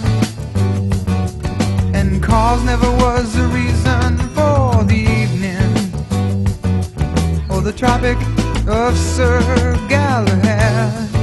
And 1.94 2.22
cause 2.22 2.64
never 2.64 2.90
was 2.92 3.34
the 3.34 3.48
reason 3.48 4.18
for 4.36 4.84
the 4.84 5.06
evening 5.22 5.72
or 7.50 7.62
the 7.62 7.74
Tropic 7.74 8.18
of 8.68 8.98
Sir 8.98 9.40
Galahad. 9.88 11.15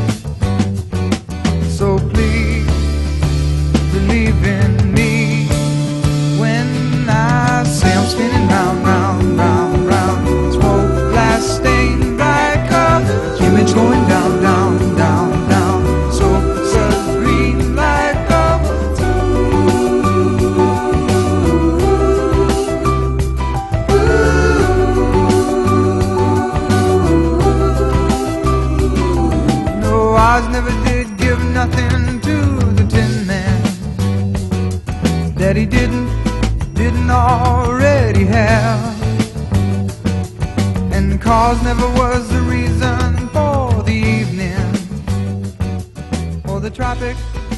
That 35.52 35.60
he 35.60 35.66
didn't, 35.66 36.08
didn't 36.72 37.10
already 37.10 38.24
have. 38.24 38.80
And 40.92 41.20
cause 41.20 41.62
never 41.62 41.86
was 41.92 42.26
the 42.30 42.40
reason 42.40 43.28
for 43.28 43.82
the 43.82 43.92
evening 43.92 44.56
or 46.48 46.58
the 46.58 46.70
Tropic 46.70 47.16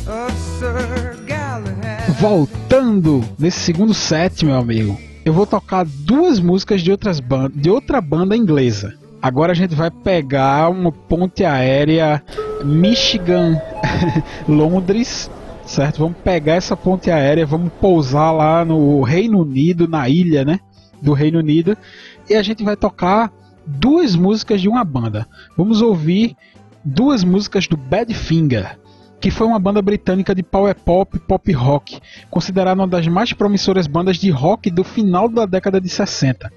of 0.09 0.33
Sir 0.59 1.17
Galahad. 1.25 2.11
Voltando 2.19 3.25
nesse 3.39 3.61
segundo 3.61 3.95
set, 3.95 4.45
meu 4.45 4.57
amigo, 4.57 4.99
eu 5.25 5.33
vou 5.33 5.47
tocar 5.47 5.85
duas 5.87 6.41
músicas 6.41 6.83
de, 6.83 6.91
outras 6.91 7.21
ban 7.21 7.49
de 7.55 7.71
outra 7.71 8.01
banda 8.01 8.37
inglesa. 8.37 8.95
Agora 9.23 9.53
a 9.53 9.55
gente 9.55 9.75
vai 9.75 9.91
pegar 9.91 10.69
uma 10.69 10.91
ponte 10.91 11.45
aérea 11.45 12.21
Michigan 12.65 13.63
Londres, 14.49 15.31
certo? 15.67 15.99
Vamos 15.99 16.19
pegar 16.19 16.55
essa 16.55 16.77
ponte 16.77 17.11
aérea, 17.11 17.47
vamos 17.47 17.73
pousar 17.81 18.33
lá 18.33 18.65
no 18.65 19.03
Reino 19.03 19.41
Unido, 19.41 19.89
na 19.89 20.09
ilha, 20.09 20.45
né? 20.45 20.61
Do 21.01 21.13
Reino 21.13 21.39
Unido, 21.39 21.77
e 22.29 22.35
a 22.35 22.43
gente 22.43 22.63
vai 22.63 22.77
tocar 22.77 23.33
duas 23.67 24.15
músicas 24.15 24.61
de 24.61 24.69
uma 24.69 24.85
banda. 24.85 25.27
Vamos 25.57 25.83
ouvir 25.83 26.37
duas 26.85 27.25
músicas 27.25 27.67
do 27.67 27.77
Badfinger, 27.77 28.79
que 29.21 29.31
foi 29.31 29.47
uma 29.47 29.59
banda 29.59 29.81
britânica 29.81 30.35
de 30.35 30.43
power 30.43 30.75
pop 30.75 31.17
e 31.17 31.21
pop 31.21 31.53
rock, 31.53 32.01
considerada 32.31 32.81
uma 32.81 32.89
das 32.89 33.07
mais 33.09 33.33
promissoras 33.33 33.87
bandas 33.87 34.17
de 34.17 34.31
rock 34.31 34.71
do 34.71 34.85
final 34.85 35.29
da 35.29 35.47
década 35.47 35.81
de 35.81 35.89
60, 35.89 36.53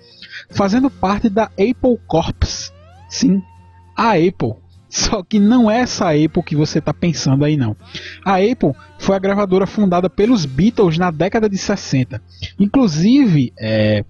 fazendo 0.50 0.90
parte 0.90 1.30
da 1.30 1.44
Apple 1.44 1.98
Corps. 2.08 2.74
Sim, 3.10 3.42
a 3.96 4.12
Apple. 4.12 4.56
Só 4.98 5.22
que 5.22 5.40
não 5.40 5.70
é 5.70 5.82
essa 5.82 6.10
Apple 6.10 6.42
que 6.44 6.56
você 6.56 6.80
está 6.80 6.92
pensando 6.92 7.46
aí 7.46 7.56
não. 7.56 7.76
A 8.26 8.38
Apple 8.38 8.74
foi 8.98 9.16
a 9.16 9.20
gravadora 9.20 9.68
fundada 9.68 10.10
pelos 10.10 10.44
Beatles 10.44 10.98
na 10.98 11.12
década 11.12 11.48
de 11.48 11.56
60. 11.56 12.20
Inclusive, 12.60 13.54
é, 13.60 14.04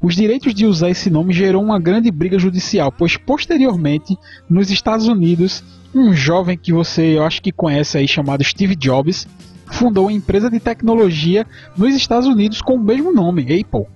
os 0.00 0.14
direitos 0.14 0.54
de 0.54 0.64
usar 0.64 0.90
esse 0.90 1.10
nome 1.10 1.34
gerou 1.34 1.60
uma 1.60 1.80
grande 1.80 2.08
briga 2.12 2.38
judicial, 2.38 2.92
pois 2.92 3.16
posteriormente, 3.16 4.16
nos 4.48 4.70
Estados 4.70 5.08
Unidos, 5.08 5.64
um 5.92 6.12
jovem 6.12 6.56
que 6.56 6.72
você 6.72 7.18
eu 7.18 7.24
acho 7.24 7.42
que 7.42 7.50
conhece 7.50 7.98
aí 7.98 8.06
chamado 8.06 8.44
Steve 8.44 8.76
Jobs 8.76 9.26
fundou 9.72 10.04
uma 10.04 10.12
empresa 10.12 10.48
de 10.48 10.60
tecnologia 10.60 11.44
nos 11.76 11.94
Estados 11.96 12.28
Unidos 12.28 12.62
com 12.62 12.74
o 12.74 12.82
mesmo 12.82 13.12
nome, 13.12 13.42
Apple. 13.42 13.86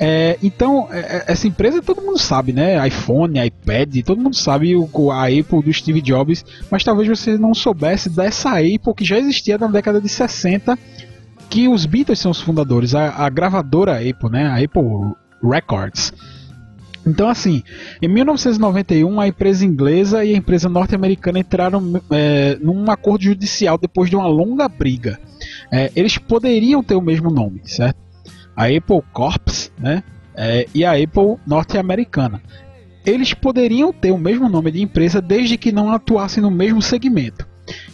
É, 0.00 0.38
então, 0.42 0.88
é, 0.92 1.24
essa 1.26 1.48
empresa 1.48 1.82
todo 1.82 2.00
mundo 2.00 2.18
sabe, 2.18 2.52
né? 2.52 2.86
iPhone, 2.86 3.44
iPad, 3.44 3.96
todo 4.04 4.20
mundo 4.20 4.36
sabe 4.36 4.76
o, 4.76 5.10
a 5.10 5.24
Apple 5.24 5.62
do 5.62 5.72
Steve 5.72 6.00
Jobs, 6.00 6.44
mas 6.70 6.84
talvez 6.84 7.08
você 7.08 7.36
não 7.36 7.52
soubesse 7.52 8.08
dessa 8.08 8.58
Apple 8.58 8.94
que 8.96 9.04
já 9.04 9.18
existia 9.18 9.58
na 9.58 9.66
década 9.66 10.00
de 10.00 10.08
60, 10.08 10.78
que 11.50 11.66
os 11.66 11.84
Beatles 11.84 12.20
são 12.20 12.30
os 12.30 12.40
fundadores, 12.40 12.94
a, 12.94 13.10
a 13.10 13.28
gravadora 13.28 13.96
Apple, 13.96 14.30
né? 14.30 14.46
A 14.46 14.62
Apple 14.62 15.14
Records. 15.42 16.12
Então, 17.06 17.28
assim, 17.28 17.62
em 18.02 18.08
1991, 18.08 19.20
a 19.20 19.28
empresa 19.28 19.64
inglesa 19.64 20.24
e 20.24 20.34
a 20.34 20.36
empresa 20.36 20.68
norte-americana 20.68 21.38
entraram 21.38 22.00
é, 22.10 22.58
num 22.60 22.90
acordo 22.90 23.24
judicial 23.24 23.78
depois 23.78 24.10
de 24.10 24.16
uma 24.16 24.26
longa 24.26 24.68
briga. 24.68 25.18
É, 25.72 25.90
eles 25.96 26.18
poderiam 26.18 26.82
ter 26.82 26.94
o 26.94 27.00
mesmo 27.00 27.30
nome, 27.30 27.62
certo? 27.64 28.07
A 28.58 28.64
Apple 28.64 29.00
Corps 29.12 29.70
né, 29.78 30.02
é, 30.34 30.66
e 30.74 30.84
a 30.84 30.92
Apple 30.92 31.36
norte-americana. 31.46 32.42
Eles 33.06 33.32
poderiam 33.32 33.92
ter 33.92 34.10
o 34.10 34.18
mesmo 34.18 34.48
nome 34.48 34.72
de 34.72 34.82
empresa 34.82 35.20
desde 35.22 35.56
que 35.56 35.70
não 35.70 35.92
atuassem 35.92 36.42
no 36.42 36.50
mesmo 36.50 36.82
segmento. 36.82 37.46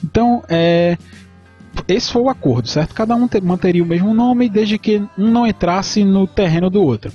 Então, 0.03 0.43
é, 0.49 0.97
esse 1.87 2.11
foi 2.11 2.23
o 2.23 2.31
acordo, 2.31 2.67
certo? 2.67 2.95
Cada 2.95 3.15
um 3.15 3.29
te- 3.29 3.41
manteria 3.43 3.83
o 3.83 3.87
mesmo 3.87 4.15
nome 4.15 4.49
desde 4.49 4.79
que 4.79 5.03
um 5.19 5.31
não 5.31 5.47
entrasse 5.47 6.03
no 6.03 6.27
terreno 6.27 6.71
do 6.71 6.83
outro. 6.83 7.13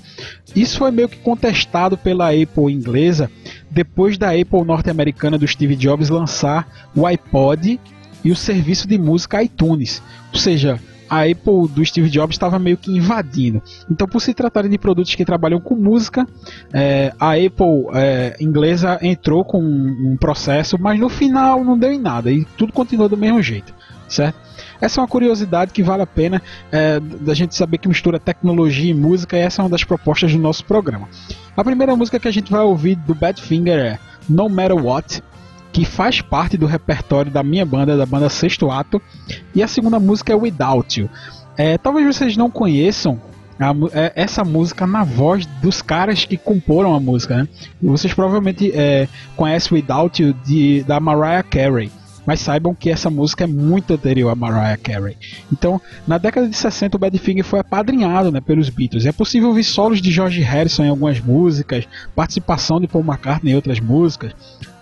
Isso 0.56 0.78
foi 0.78 0.92
meio 0.92 1.10
que 1.10 1.18
contestado 1.18 1.98
pela 1.98 2.30
Apple 2.30 2.72
inglesa 2.72 3.32
depois 3.70 4.18
da 4.18 4.30
Apple 4.30 4.64
norte-americana 4.64 5.38
do 5.38 5.48
Steve 5.48 5.76
Jobs 5.76 6.10
lançar 6.10 6.90
o 6.96 7.06
iPod 7.06 7.80
e 8.24 8.32
o 8.32 8.36
serviço 8.36 8.88
de 8.88 8.98
música 8.98 9.42
iTunes. 9.42 10.02
Ou 10.32 10.40
seja, 10.40 10.80
a 11.10 11.24
Apple 11.24 11.68
do 11.70 11.84
Steve 11.84 12.10
Jobs 12.10 12.36
estava 12.36 12.60
meio 12.60 12.78
que 12.78 12.92
invadindo. 12.92 13.62
Então, 13.90 14.08
por 14.08 14.22
se 14.22 14.34
tratarem 14.34 14.70
de 14.70 14.78
produtos 14.78 15.16
que 15.16 15.26
trabalham 15.26 15.60
com 15.60 15.76
música, 15.76 16.28
é, 16.72 17.14
a 17.20 17.32
Apple 17.34 17.88
é, 17.94 18.36
inglesa 18.40 19.00
entrou 19.02 19.44
com 19.44 19.62
um, 19.62 20.12
um 20.12 20.18
processo, 20.18 20.78
mas 20.80 21.00
no 21.00 21.10
final 21.10 21.64
não 21.64 21.78
deu 21.78 21.92
em 21.92 22.00
nada 22.00 22.32
e 22.32 22.46
tudo 22.58 22.72
continuou 22.72 23.10
do 23.10 23.18
mesmo 23.18 23.42
jeito, 23.42 23.74
certo? 24.08 24.50
Essa 24.82 25.00
é 25.00 25.02
uma 25.02 25.08
curiosidade 25.08 25.74
que 25.74 25.84
vale 25.84 26.04
a 26.04 26.08
pena 26.08 26.42
é, 26.72 27.00
da 27.00 27.34
gente 27.34 27.56
saber 27.56 27.78
que 27.80 27.88
mistura 27.88 28.20
tecnologia 28.20 28.92
e 28.92 28.94
música, 28.94 29.36
e 29.36 29.42
essa 29.42 29.62
é 29.62 29.64
uma 29.64 29.70
das 29.70 29.84
propostas 29.84 30.32
do 30.32 30.40
nosso 30.40 30.64
programa. 30.64 31.08
A 31.56 31.64
primeira 31.64 31.96
música 31.96 32.20
que 32.20 32.28
a 32.28 32.32
gente 32.32 32.52
vai 32.52 32.62
ouvir 32.62 32.96
do 32.96 33.14
Badfinger 33.14 33.78
é 33.78 34.00
No 34.28 34.48
Matter 34.48 34.78
What, 34.78 35.22
que 35.72 35.86
faz 35.86 36.22
parte 36.22 36.58
do 36.58 36.66
repertório 36.66 37.32
da 37.32 37.44
minha 37.44 37.66
banda, 37.66 37.98
da 37.98 38.06
banda 38.06 38.30
Sexto 38.30 38.72
Ato, 38.72 39.02
e 39.54 39.62
a 39.62 39.68
segunda 39.68 40.00
música 40.00 40.34
é 40.34 40.36
Without 40.36 41.00
You. 41.00 41.10
É, 41.58 41.78
talvez 41.78 42.06
vocês 42.06 42.38
não 42.38 42.50
conheçam 42.50 43.22
a 43.60 43.74
é, 43.94 44.14
essa 44.16 44.44
música 44.44 44.88
na 44.88 45.04
voz 45.04 45.46
dos 45.62 45.82
caras 45.82 46.26
que 46.26 46.38
comporam 46.38 46.96
a 46.96 47.00
música, 47.00 47.38
né? 47.38 47.48
Vocês 47.82 48.14
provavelmente 48.14 48.72
é, 48.74 49.08
conhecem 49.36 49.78
Without 49.78 50.22
You 50.22 50.34
de, 50.46 50.84
da 50.84 51.00
Mariah 51.00 51.44
Carey. 51.44 51.92
Mas 52.26 52.40
saibam 52.40 52.76
que 52.76 52.90
essa 52.90 53.10
música 53.10 53.44
é 53.44 53.48
muito 53.48 53.94
anterior 53.94 54.30
a 54.30 54.36
Mariah 54.36 54.78
Carey. 54.78 55.18
Então, 55.52 55.82
na 56.08 56.18
década 56.18 56.48
de 56.48 56.56
60, 56.56 56.96
o 56.96 57.00
Badfinger 57.00 57.44
foi 57.44 57.60
apadrinhado 57.60 58.32
né, 58.32 58.42
pelos 58.42 58.70
Beatles. 58.70 59.06
É 59.06 59.12
possível 59.12 59.50
ouvir 59.50 59.64
solos 59.64 60.02
de 60.02 60.12
George 60.12 60.42
Harrison 60.42 60.84
em 60.84 60.90
algumas 60.90 61.20
músicas, 61.20 61.88
participação 62.16 62.80
de 62.80 62.88
Paul 62.88 63.04
McCartney 63.04 63.54
em 63.54 63.56
outras 63.56 63.80
músicas. 63.80 64.34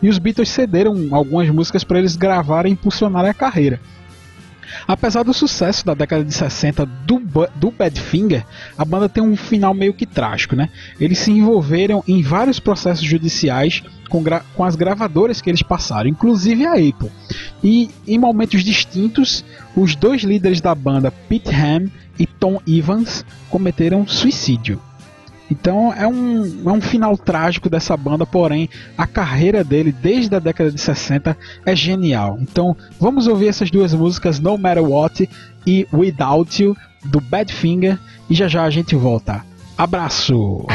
E 0.01 0.09
os 0.09 0.19
Beatles 0.19 0.49
cederam 0.49 1.07
algumas 1.11 1.49
músicas 1.49 1.83
para 1.83 1.99
eles 1.99 2.15
gravarem 2.15 2.71
e 2.71 2.73
impulsionarem 2.73 3.31
a 3.31 3.33
carreira. 3.33 3.79
Apesar 4.87 5.23
do 5.23 5.33
sucesso 5.33 5.85
da 5.85 5.93
década 5.93 6.23
de 6.23 6.33
60 6.33 6.85
do, 6.85 7.21
do 7.55 7.71
Badfinger, 7.71 8.45
a 8.77 8.85
banda 8.85 9.09
tem 9.09 9.23
um 9.23 9.35
final 9.35 9.73
meio 9.73 9.93
que 9.93 10.05
trágico, 10.05 10.55
né? 10.55 10.69
Eles 10.99 11.19
se 11.19 11.31
envolveram 11.31 12.03
em 12.07 12.21
vários 12.21 12.59
processos 12.59 13.05
judiciais 13.05 13.83
com, 14.09 14.23
com 14.55 14.63
as 14.63 14.75
gravadoras 14.75 15.41
que 15.41 15.49
eles 15.49 15.61
passaram, 15.61 16.09
inclusive 16.09 16.65
a 16.65 16.73
Apple. 16.73 17.11
E 17.63 17.89
em 18.07 18.17
momentos 18.17 18.63
distintos, 18.63 19.43
os 19.75 19.95
dois 19.95 20.23
líderes 20.23 20.61
da 20.61 20.73
banda, 20.73 21.11
Pete 21.11 21.53
Ham 21.53 21.89
e 22.19 22.25
Tom 22.25 22.59
Evans, 22.67 23.25
cometeram 23.49 24.07
suicídio. 24.07 24.81
Então 25.49 25.93
é 25.93 26.07
um, 26.07 26.69
é 26.69 26.71
um 26.71 26.81
final 26.81 27.17
trágico 27.17 27.69
dessa 27.69 27.95
banda, 27.95 28.25
porém 28.25 28.69
a 28.97 29.07
carreira 29.07 29.63
dele 29.63 29.91
desde 29.91 30.35
a 30.35 30.39
década 30.39 30.71
de 30.71 30.79
60 30.79 31.37
é 31.65 31.75
genial. 31.75 32.37
Então 32.41 32.75
vamos 32.99 33.27
ouvir 33.27 33.47
essas 33.47 33.71
duas 33.71 33.93
músicas, 33.93 34.39
No 34.39 34.57
Matter 34.57 34.83
What 34.83 35.29
e 35.65 35.87
Without 35.91 36.61
You, 36.61 36.75
do 37.05 37.21
Badfinger, 37.21 37.97
e 38.29 38.35
já 38.35 38.47
já 38.47 38.63
a 38.63 38.69
gente 38.69 38.95
volta. 38.95 39.43
Abraço! 39.77 40.65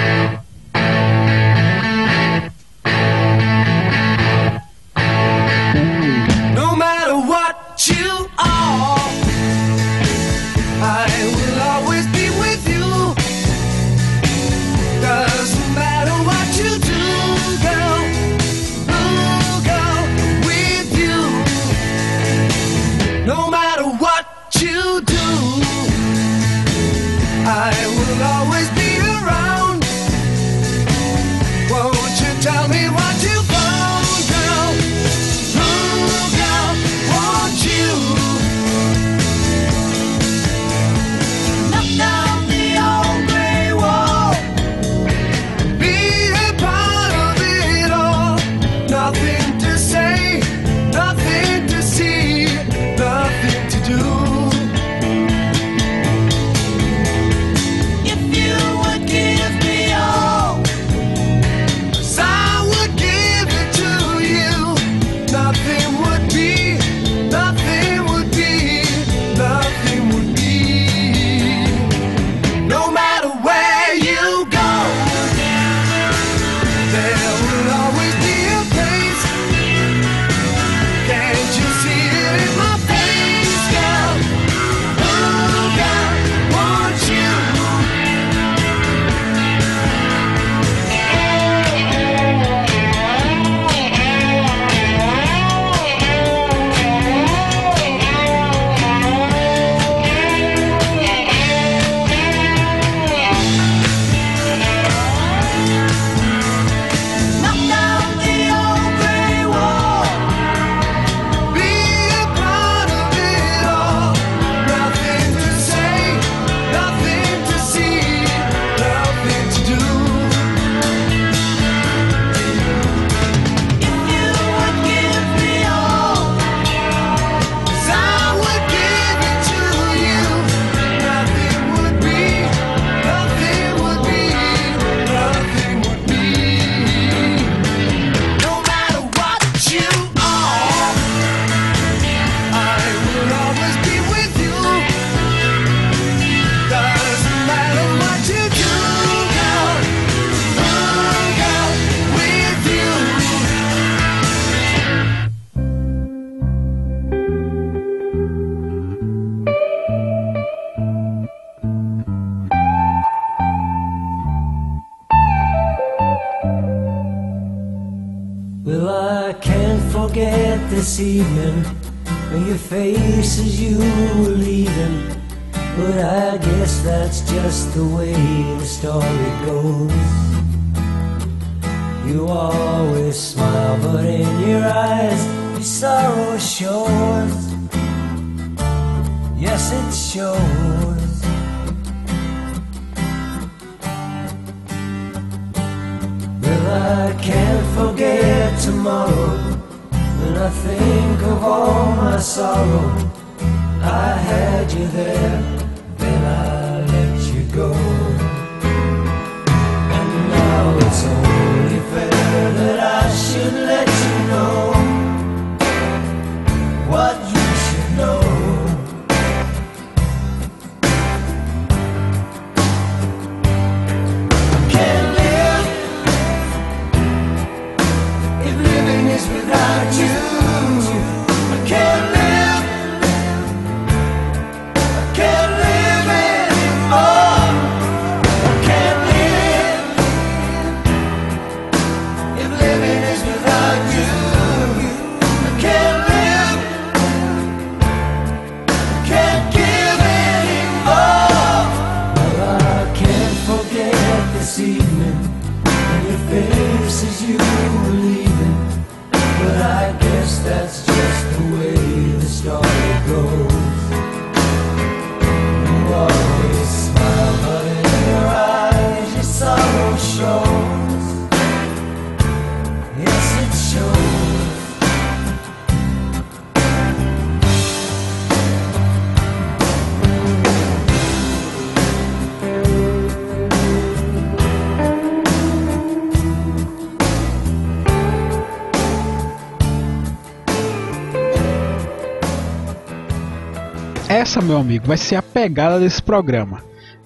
Essa, 294.33 294.41
meu 294.41 294.57
amigo, 294.57 294.87
vai 294.87 294.97
ser 294.97 295.17
a 295.17 295.21
pegada 295.21 295.79
desse 295.79 296.03
programa. 296.03 296.63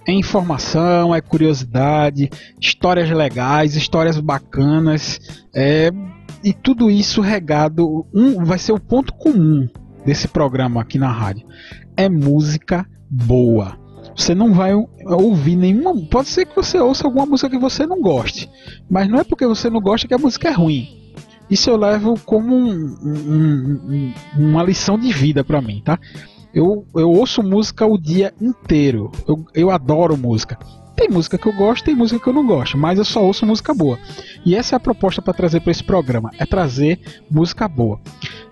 É 0.07 0.13
informação, 0.13 1.13
é 1.13 1.21
curiosidade, 1.21 2.31
histórias 2.61 3.11
legais, 3.11 3.75
histórias 3.75 4.21
bacanas, 4.21 5.19
é, 5.53 5.91
e 6.45 6.53
tudo 6.53 6.89
isso 6.89 7.21
regado. 7.21 8.07
Um, 8.15 8.45
vai 8.45 8.61
ser 8.61 8.71
o 8.71 8.79
ponto 8.79 9.13
comum 9.13 9.69
desse 10.05 10.29
programa 10.29 10.81
aqui 10.81 10.99
na 10.99 11.11
rádio. 11.11 11.45
É 11.97 12.09
música 12.09 12.87
boa. 13.11 13.77
Você 14.17 14.33
não 14.33 14.55
vai 14.55 14.73
ouvir 15.05 15.57
nenhuma. 15.57 16.01
Pode 16.07 16.29
ser 16.29 16.47
que 16.47 16.55
você 16.55 16.79
ouça 16.79 17.09
alguma 17.09 17.27
música 17.27 17.51
que 17.51 17.59
você 17.59 17.89
não 17.89 18.01
goste, 18.01 18.49
mas 18.89 19.09
não 19.09 19.19
é 19.19 19.25
porque 19.25 19.49
você 19.49 19.69
não 19.69 19.81
gosta 19.81 20.07
que 20.07 20.15
a 20.15 20.19
música 20.19 20.47
é 20.49 20.53
ruim. 20.53 20.97
Isso 21.51 21.71
eu 21.71 21.77
levo 21.77 22.15
como 22.25 22.55
um- 22.55 22.97
um- 23.03 23.81
um- 23.89 24.15
uma 24.39 24.63
lição 24.63 24.97
de 24.97 25.13
vida 25.13 25.43
pra 25.43 25.61
mim, 25.61 25.83
tá? 25.85 25.99
Eu, 26.57 26.87
eu 26.97 27.11
ouço 27.11 27.43
música 27.43 27.85
o 27.85 27.99
dia 27.99 28.33
inteiro. 28.41 29.13
Eu, 29.29 29.45
eu 29.55 29.71
adoro 29.71 30.17
música. 30.17 30.59
Tem 30.97 31.07
música 31.07 31.37
que 31.37 31.47
eu 31.47 31.53
gosto, 31.53 31.85
tem 31.85 31.95
música 31.95 32.19
que 32.19 32.27
eu 32.27 32.33
não 32.33 32.47
gosto, 32.47 32.79
mas 32.79 32.97
eu 32.97 33.05
só 33.05 33.23
ouço 33.23 33.45
música 33.45 33.75
boa. 33.75 33.99
E 34.43 34.57
essa 34.57 34.75
é 34.75 34.79
a 34.79 34.81
proposta 34.81 35.21
para 35.21 35.35
trazer 35.35 35.61
para 35.61 35.71
esse 35.71 35.85
programa, 35.85 36.31
é 36.39 36.47
trazer 36.47 36.99
música 37.31 37.69
boa. 37.69 38.01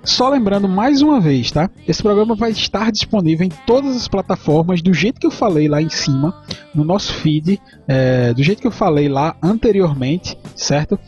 Só 0.03 0.29
lembrando 0.29 0.69
mais 0.69 1.01
uma 1.01 1.19
vez, 1.19 1.51
tá? 1.51 1.71
Esse 1.89 2.03
programa 2.03 2.35
vai 2.35 2.51
estar 2.51 2.93
disponível 2.93 3.47
em 3.47 3.53
todas 3.67 3.97
as 3.97 4.07
plataformas 4.07 4.83
do 4.83 4.93
jeito 4.93 5.19
que 5.19 5.27
eu 5.27 5.31
falei 5.31 5.67
lá 5.67 5.81
em 5.81 5.89
cima, 5.89 6.45
no 6.75 6.85
nosso 6.85 7.15
feed, 7.15 7.59
é, 7.89 8.35
do 8.35 8.43
jeito 8.43 8.61
que 8.61 8.67
eu 8.67 8.71
falei 8.71 9.09
lá 9.09 9.35
anteriormente, 9.43 10.39
certo? 10.55 10.99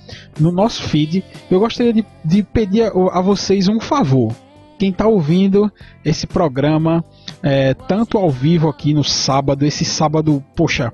No 0.41 0.51
nosso 0.51 0.83
feed, 0.85 1.23
eu 1.51 1.61
gostaria 1.61 1.93
de, 1.93 2.07
de 2.25 2.43
pedir 2.43 2.85
a, 2.85 3.19
a 3.19 3.21
vocês 3.21 3.69
um 3.69 3.81
favor. 3.81 4.35
Quem 4.79 4.91
está 4.91 5.07
ouvindo 5.07 5.71
esse 6.05 6.27
programa, 6.27 7.05
é, 7.43 7.75
tanto 7.75 8.19
ao 8.19 8.31
vivo 8.31 8.69
aqui 8.69 8.93
no 8.93 9.03
sábado, 9.05 9.65
esse 9.65 9.85
sábado, 9.85 10.43
poxa, 10.55 10.93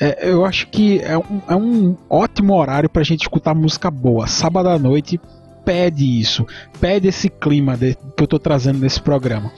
é, 0.00 0.28
eu 0.30 0.44
acho 0.44 0.68
que 0.68 0.98
é 1.00 1.16
um, 1.16 1.40
é 1.48 1.54
um 1.56 1.96
ótimo 2.10 2.54
horário 2.54 2.88
para 2.88 3.02
a 3.02 3.04
gente 3.04 3.22
escutar 3.22 3.54
música 3.54 3.90
boa. 3.90 4.26
Sábado 4.26 4.68
à 4.68 4.78
noite 4.78 5.20
pede 5.64 6.20
isso, 6.20 6.44
pede 6.80 7.06
esse 7.06 7.28
clima 7.28 7.76
de- 7.76 7.94
que 7.94 8.22
eu 8.22 8.24
estou 8.24 8.38
trazendo 8.38 8.80
nesse 8.80 9.00
programa. 9.00 9.52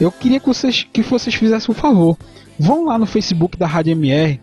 Eu 0.00 0.10
queria 0.10 0.40
que 0.40 0.46
vocês, 0.46 0.86
que 0.90 1.02
vocês 1.02 1.34
fizessem 1.34 1.70
um 1.70 1.74
favor. 1.78 2.16
Vão 2.58 2.86
lá 2.86 2.98
no 2.98 3.04
Facebook 3.06 3.58
da 3.58 3.66
Rádio 3.66 3.92
MR, 3.92 4.40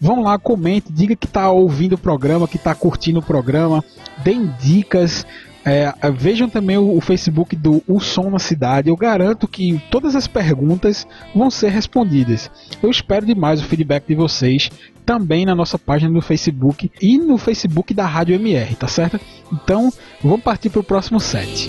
vão 0.00 0.22
lá, 0.22 0.38
comente, 0.38 0.92
diga 0.92 1.16
que 1.16 1.26
está 1.26 1.50
ouvindo 1.50 1.94
o 1.94 1.98
programa, 1.98 2.46
que 2.48 2.56
está 2.56 2.74
curtindo 2.74 3.18
o 3.20 3.22
programa, 3.22 3.82
deem 4.22 4.50
dicas. 4.60 5.26
É, 5.64 5.92
vejam 6.12 6.48
também 6.48 6.78
o, 6.78 6.96
o 6.96 7.00
Facebook 7.00 7.54
do 7.54 7.82
O 7.86 8.00
Som 8.00 8.30
na 8.30 8.38
Cidade. 8.38 8.88
Eu 8.88 8.96
garanto 8.96 9.46
que 9.46 9.80
todas 9.90 10.14
as 10.14 10.26
perguntas 10.26 11.06
vão 11.34 11.50
ser 11.50 11.68
respondidas. 11.68 12.50
Eu 12.82 12.90
espero 12.90 13.26
demais 13.26 13.60
o 13.60 13.64
feedback 13.64 14.06
de 14.06 14.14
vocês 14.14 14.70
também 15.04 15.46
na 15.46 15.54
nossa 15.54 15.78
página 15.78 16.12
do 16.12 16.20
Facebook 16.20 16.90
e 17.00 17.18
no 17.18 17.38
Facebook 17.38 17.94
da 17.94 18.06
Rádio 18.06 18.34
MR, 18.34 18.74
tá 18.76 18.86
certo? 18.86 19.18
Então, 19.52 19.90
vamos 20.22 20.42
partir 20.42 20.68
para 20.68 20.80
o 20.80 20.84
próximo 20.84 21.18
set. 21.18 21.68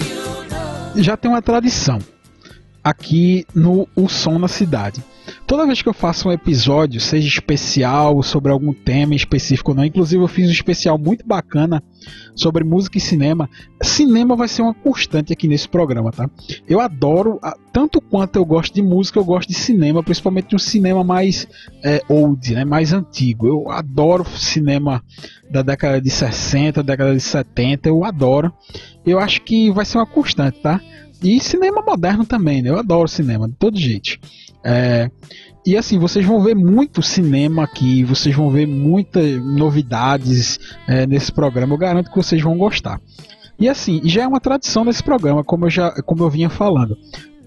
Já 0.95 1.15
tem 1.15 1.31
uma 1.31 1.41
tradição 1.41 1.99
aqui 2.89 3.45
no 3.53 3.87
O 3.95 4.09
Som 4.09 4.39
na 4.39 4.47
Cidade. 4.47 5.03
Toda 5.45 5.65
vez 5.65 5.81
que 5.81 5.87
eu 5.87 5.93
faço 5.93 6.27
um 6.27 6.31
episódio, 6.31 6.99
seja 6.99 7.27
especial, 7.27 8.23
sobre 8.23 8.51
algum 8.51 8.73
tema 8.73 9.13
específico 9.13 9.71
ou 9.71 9.77
não, 9.77 9.85
inclusive 9.85 10.23
eu 10.23 10.27
fiz 10.27 10.47
um 10.47 10.51
especial 10.51 10.97
muito 10.97 11.25
bacana 11.25 11.83
sobre 12.35 12.63
música 12.63 12.97
e 12.97 13.01
cinema. 13.01 13.47
Cinema 13.81 14.35
vai 14.35 14.47
ser 14.47 14.63
uma 14.63 14.73
constante 14.73 15.31
aqui 15.31 15.47
nesse 15.47 15.69
programa, 15.69 16.11
tá? 16.11 16.27
Eu 16.67 16.79
adoro, 16.79 17.39
tanto 17.71 18.01
quanto 18.01 18.37
eu 18.37 18.45
gosto 18.45 18.73
de 18.73 18.81
música, 18.81 19.19
eu 19.19 19.23
gosto 19.23 19.49
de 19.49 19.55
cinema, 19.55 20.01
principalmente 20.01 20.55
um 20.55 20.59
cinema 20.59 21.03
mais 21.03 21.47
é, 21.83 22.01
old, 22.09 22.55
né, 22.55 22.65
mais 22.65 22.91
antigo. 22.91 23.45
Eu 23.45 23.69
adoro 23.69 24.25
cinema 24.25 25.03
da 25.49 25.61
década 25.61 26.01
de 26.01 26.09
60, 26.09 26.81
década 26.81 27.13
de 27.13 27.21
70, 27.21 27.89
eu 27.89 28.03
adoro. 28.03 28.51
Eu 29.05 29.19
acho 29.19 29.41
que 29.41 29.69
vai 29.71 29.85
ser 29.85 29.99
uma 29.99 30.07
constante, 30.07 30.59
tá? 30.59 30.81
E 31.21 31.39
cinema 31.39 31.81
moderno 31.81 32.25
também, 32.25 32.61
né? 32.61 32.69
Eu 32.69 32.79
adoro 32.79 33.07
cinema, 33.07 33.47
de 33.47 33.55
todo 33.55 33.77
jeito. 33.77 34.17
É, 34.63 35.09
e 35.65 35.77
assim, 35.77 35.99
vocês 35.99 36.25
vão 36.25 36.41
ver 36.41 36.55
muito 36.55 37.01
cinema 37.01 37.63
aqui, 37.63 38.03
vocês 38.03 38.35
vão 38.35 38.49
ver 38.49 38.65
muitas 38.65 39.43
novidades 39.43 40.59
é, 40.87 41.05
nesse 41.05 41.31
programa. 41.31 41.73
Eu 41.73 41.77
garanto 41.77 42.09
que 42.09 42.15
vocês 42.15 42.41
vão 42.41 42.57
gostar. 42.57 42.99
E 43.59 43.67
assim, 43.67 44.01
já 44.05 44.23
é 44.23 44.27
uma 44.27 44.39
tradição 44.39 44.85
nesse 44.85 45.03
programa, 45.03 45.43
como 45.43 45.65
eu 45.65 45.69
já 45.69 45.91
como 46.03 46.23
eu 46.23 46.29
vinha 46.29 46.49
falando. 46.49 46.97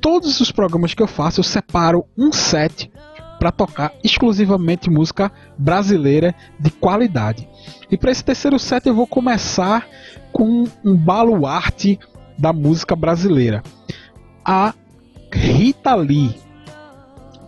Todos 0.00 0.40
os 0.40 0.52
programas 0.52 0.92
que 0.92 1.02
eu 1.02 1.06
faço, 1.06 1.40
eu 1.40 1.44
separo 1.44 2.04
um 2.16 2.30
set 2.30 2.90
para 3.38 3.50
tocar 3.50 3.92
exclusivamente 4.04 4.90
música 4.90 5.32
brasileira 5.58 6.34
de 6.60 6.70
qualidade. 6.70 7.48
E 7.90 7.96
para 7.96 8.10
esse 8.10 8.22
terceiro 8.22 8.58
set 8.58 8.86
eu 8.86 8.94
vou 8.94 9.06
começar 9.06 9.86
com 10.32 10.64
um 10.84 10.96
baluarte 10.96 11.98
da 12.38 12.52
música 12.52 12.94
brasileira. 12.96 13.62
A 14.44 14.74
Rita 15.32 15.94
Lee. 15.94 16.34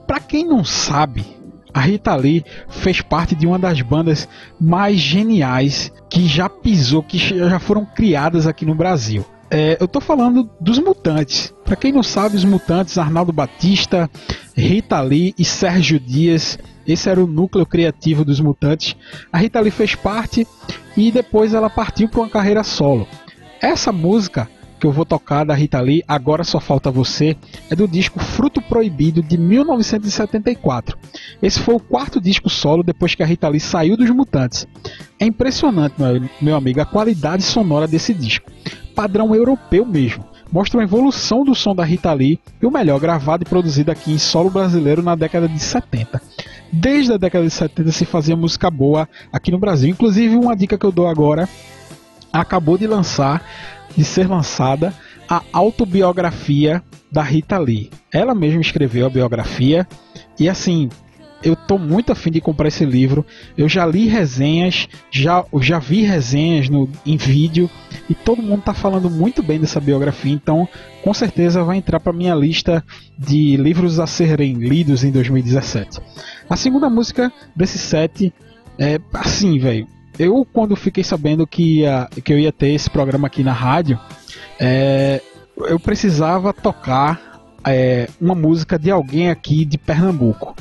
Para 0.06 0.20
quem 0.20 0.46
não 0.46 0.64
sabe, 0.64 1.24
a 1.72 1.80
Rita 1.80 2.14
Lee 2.14 2.44
fez 2.68 3.00
parte 3.00 3.34
de 3.34 3.46
uma 3.46 3.58
das 3.58 3.80
bandas 3.82 4.28
mais 4.60 4.98
geniais 4.98 5.92
que 6.08 6.26
já 6.26 6.48
pisou, 6.48 7.02
que 7.02 7.18
já 7.18 7.58
foram 7.58 7.84
criadas 7.84 8.46
aqui 8.46 8.64
no 8.64 8.74
Brasil. 8.74 9.24
É, 9.50 9.76
eu 9.80 9.88
tô 9.88 10.00
falando 10.00 10.48
dos 10.60 10.78
Mutantes. 10.78 11.52
Para 11.64 11.76
quem 11.76 11.92
não 11.92 12.02
sabe, 12.02 12.36
os 12.36 12.44
Mutantes, 12.44 12.98
Arnaldo 12.98 13.32
Batista, 13.32 14.08
Rita 14.56 15.00
Lee 15.00 15.34
e 15.38 15.44
Sérgio 15.44 15.98
Dias. 15.98 16.58
Esse 16.86 17.08
era 17.08 17.22
o 17.22 17.26
núcleo 17.26 17.66
criativo 17.66 18.24
dos 18.24 18.40
Mutantes. 18.40 18.96
A 19.32 19.38
Rita 19.38 19.60
Lee 19.60 19.70
fez 19.70 19.94
parte 19.94 20.46
e 20.96 21.10
depois 21.10 21.54
ela 21.54 21.68
partiu 21.68 22.08
para 22.08 22.20
uma 22.20 22.28
carreira 22.28 22.62
solo. 22.62 23.06
Essa 23.60 23.90
música 23.90 24.48
que 24.84 24.88
eu 24.88 24.92
vou 24.92 25.06
tocar 25.06 25.44
da 25.44 25.54
Rita 25.54 25.80
Lee, 25.80 26.04
Agora 26.06 26.44
Só 26.44 26.60
Falta 26.60 26.90
Você, 26.90 27.38
é 27.70 27.74
do 27.74 27.88
disco 27.88 28.20
Fruto 28.20 28.60
Proibido 28.60 29.22
de 29.22 29.38
1974. 29.38 30.98
Esse 31.42 31.58
foi 31.58 31.74
o 31.74 31.80
quarto 31.80 32.20
disco 32.20 32.50
solo 32.50 32.82
depois 32.82 33.14
que 33.14 33.22
a 33.22 33.26
Rita 33.26 33.48
Lee 33.48 33.60
saiu 33.60 33.96
dos 33.96 34.10
Mutantes. 34.10 34.66
É 35.18 35.24
impressionante, 35.24 35.94
meu, 36.38 36.54
amigo, 36.54 36.82
a 36.82 36.84
qualidade 36.84 37.42
sonora 37.42 37.88
desse 37.88 38.12
disco. 38.12 38.52
Padrão 38.94 39.34
europeu 39.34 39.86
mesmo. 39.86 40.22
Mostra 40.52 40.78
uma 40.78 40.84
evolução 40.84 41.46
do 41.46 41.54
som 41.54 41.74
da 41.74 41.82
Rita 41.82 42.12
Lee 42.12 42.38
e 42.60 42.66
o 42.66 42.70
melhor 42.70 43.00
gravado 43.00 43.42
e 43.42 43.48
produzido 43.48 43.90
aqui 43.90 44.12
em 44.12 44.18
solo 44.18 44.50
brasileiro 44.50 45.02
na 45.02 45.14
década 45.14 45.48
de 45.48 45.58
70. 45.60 46.20
Desde 46.70 47.14
a 47.14 47.16
década 47.16 47.46
de 47.46 47.50
70 47.50 47.90
se 47.90 48.04
fazia 48.04 48.36
música 48.36 48.70
boa 48.70 49.08
aqui 49.32 49.50
no 49.50 49.58
Brasil. 49.58 49.88
Inclusive, 49.88 50.36
uma 50.36 50.54
dica 50.54 50.76
que 50.76 50.84
eu 50.84 50.92
dou 50.92 51.06
agora 51.06 51.48
acabou 52.40 52.76
de 52.76 52.86
lançar, 52.86 53.42
de 53.96 54.04
ser 54.04 54.28
lançada, 54.28 54.94
a 55.28 55.42
autobiografia 55.52 56.82
da 57.10 57.22
Rita 57.22 57.58
Lee. 57.58 57.90
Ela 58.12 58.34
mesma 58.34 58.60
escreveu 58.60 59.06
a 59.06 59.10
biografia 59.10 59.86
e 60.38 60.48
assim, 60.48 60.88
eu 61.44 61.54
tô 61.54 61.76
muito 61.76 62.10
afim 62.10 62.30
de 62.30 62.40
comprar 62.40 62.68
esse 62.68 62.84
livro. 62.84 63.24
Eu 63.56 63.68
já 63.68 63.84
li 63.84 64.06
resenhas, 64.06 64.88
já, 65.10 65.44
já 65.60 65.78
vi 65.78 66.02
resenhas 66.02 66.68
no, 66.68 66.88
em 67.04 67.16
vídeo 67.16 67.70
e 68.08 68.14
todo 68.14 68.42
mundo 68.42 68.62
tá 68.62 68.72
falando 68.72 69.10
muito 69.10 69.42
bem 69.42 69.60
dessa 69.60 69.80
biografia, 69.80 70.32
então 70.32 70.66
com 71.02 71.12
certeza 71.12 71.62
vai 71.62 71.76
entrar 71.76 72.00
para 72.00 72.12
minha 72.12 72.34
lista 72.34 72.82
de 73.18 73.56
livros 73.56 74.00
a 74.00 74.06
serem 74.06 74.54
lidos 74.54 75.04
em 75.04 75.10
2017. 75.10 76.00
A 76.48 76.56
segunda 76.56 76.88
música 76.88 77.30
desse 77.54 77.78
set 77.78 78.32
é 78.78 78.98
assim, 79.12 79.58
velho. 79.58 79.86
Eu 80.18 80.46
quando 80.52 80.76
fiquei 80.76 81.02
sabendo 81.02 81.46
que, 81.46 81.80
ia, 81.80 82.08
que 82.22 82.32
eu 82.32 82.38
ia 82.38 82.52
ter 82.52 82.68
esse 82.68 82.88
programa 82.88 83.26
aqui 83.26 83.42
na 83.42 83.52
rádio, 83.52 83.98
é, 84.58 85.20
eu 85.56 85.78
precisava 85.78 86.52
tocar 86.52 87.34
é, 87.66 88.08
uma 88.20 88.34
música 88.34 88.78
de 88.78 88.90
alguém 88.90 89.30
aqui 89.30 89.64
de 89.64 89.78
Pernambuco. 89.78 90.54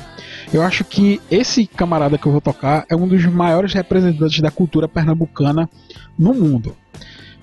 Eu 0.52 0.62
acho 0.62 0.84
que 0.84 1.20
esse 1.30 1.66
camarada 1.66 2.18
que 2.18 2.26
eu 2.26 2.32
vou 2.32 2.40
tocar 2.40 2.84
é 2.88 2.96
um 2.96 3.06
dos 3.06 3.24
maiores 3.26 3.72
representantes 3.72 4.40
da 4.40 4.50
cultura 4.50 4.88
pernambucana 4.88 5.68
no 6.18 6.34
mundo. 6.34 6.76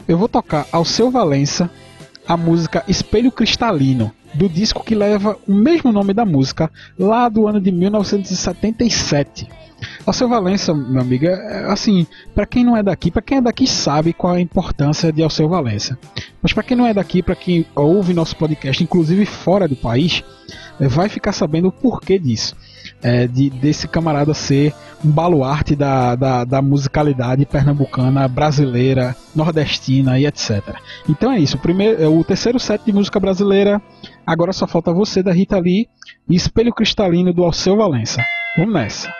Eu 0.07 0.17
vou 0.17 0.27
tocar 0.27 0.67
Alceu 0.71 1.11
Valença, 1.11 1.69
a 2.27 2.35
música 2.35 2.83
Espelho 2.87 3.31
Cristalino, 3.31 4.11
do 4.33 4.47
disco 4.47 4.83
que 4.83 4.95
leva 4.95 5.37
o 5.47 5.53
mesmo 5.53 5.91
nome 5.91 6.13
da 6.13 6.25
música, 6.25 6.71
lá 6.97 7.27
do 7.29 7.47
ano 7.47 7.59
de 7.59 7.71
1977. 7.71 9.47
Alceu 10.05 10.29
Valença, 10.29 10.73
meu 10.73 11.01
amigo, 11.01 11.25
é, 11.25 11.29
é, 11.29 11.71
assim, 11.71 12.05
para 12.33 12.45
quem 12.45 12.63
não 12.63 12.77
é 12.77 12.83
daqui, 12.83 13.09
para 13.09 13.21
quem 13.21 13.37
é 13.37 13.41
daqui 13.41 13.67
sabe 13.67 14.13
qual 14.13 14.35
é 14.35 14.37
a 14.37 14.41
importância 14.41 15.11
de 15.11 15.23
Alceu 15.23 15.49
Valença. 15.49 15.97
Mas 16.41 16.53
para 16.53 16.63
quem 16.63 16.77
não 16.77 16.85
é 16.85 16.93
daqui, 16.93 17.21
para 17.21 17.35
quem 17.35 17.65
ouve 17.75 18.13
nosso 18.13 18.35
podcast, 18.35 18.83
inclusive 18.83 19.25
fora 19.25 19.67
do 19.67 19.75
país, 19.75 20.23
é, 20.79 20.87
vai 20.87 21.09
ficar 21.09 21.31
sabendo 21.31 21.67
o 21.69 21.71
porquê 21.71 22.17
disso. 22.19 22.55
É, 23.03 23.25
de, 23.25 23.49
desse 23.49 23.87
camarada 23.87 24.31
ser 24.33 24.73
um 25.03 25.09
baluarte 25.09 25.75
da, 25.75 26.15
da, 26.15 26.43
da, 26.43 26.61
musicalidade 26.61 27.47
pernambucana, 27.47 28.27
brasileira, 28.27 29.15
nordestina 29.35 30.19
e 30.19 30.27
etc. 30.27 30.75
Então 31.09 31.31
é 31.31 31.39
isso. 31.39 31.57
O, 31.57 31.59
primeiro, 31.59 32.01
é 32.01 32.07
o 32.07 32.23
terceiro 32.23 32.59
set 32.59 32.83
de 32.85 32.93
música 32.93 33.19
brasileira. 33.19 33.81
Agora 34.25 34.53
só 34.53 34.67
falta 34.67 34.93
você 34.93 35.23
da 35.23 35.33
Rita 35.33 35.57
Lee 35.57 35.87
e 36.29 36.35
Espelho 36.35 36.71
Cristalino 36.71 37.33
do 37.33 37.43
Alceu 37.43 37.75
Valença. 37.75 38.21
Vamos 38.55 38.73
nessa. 38.73 39.11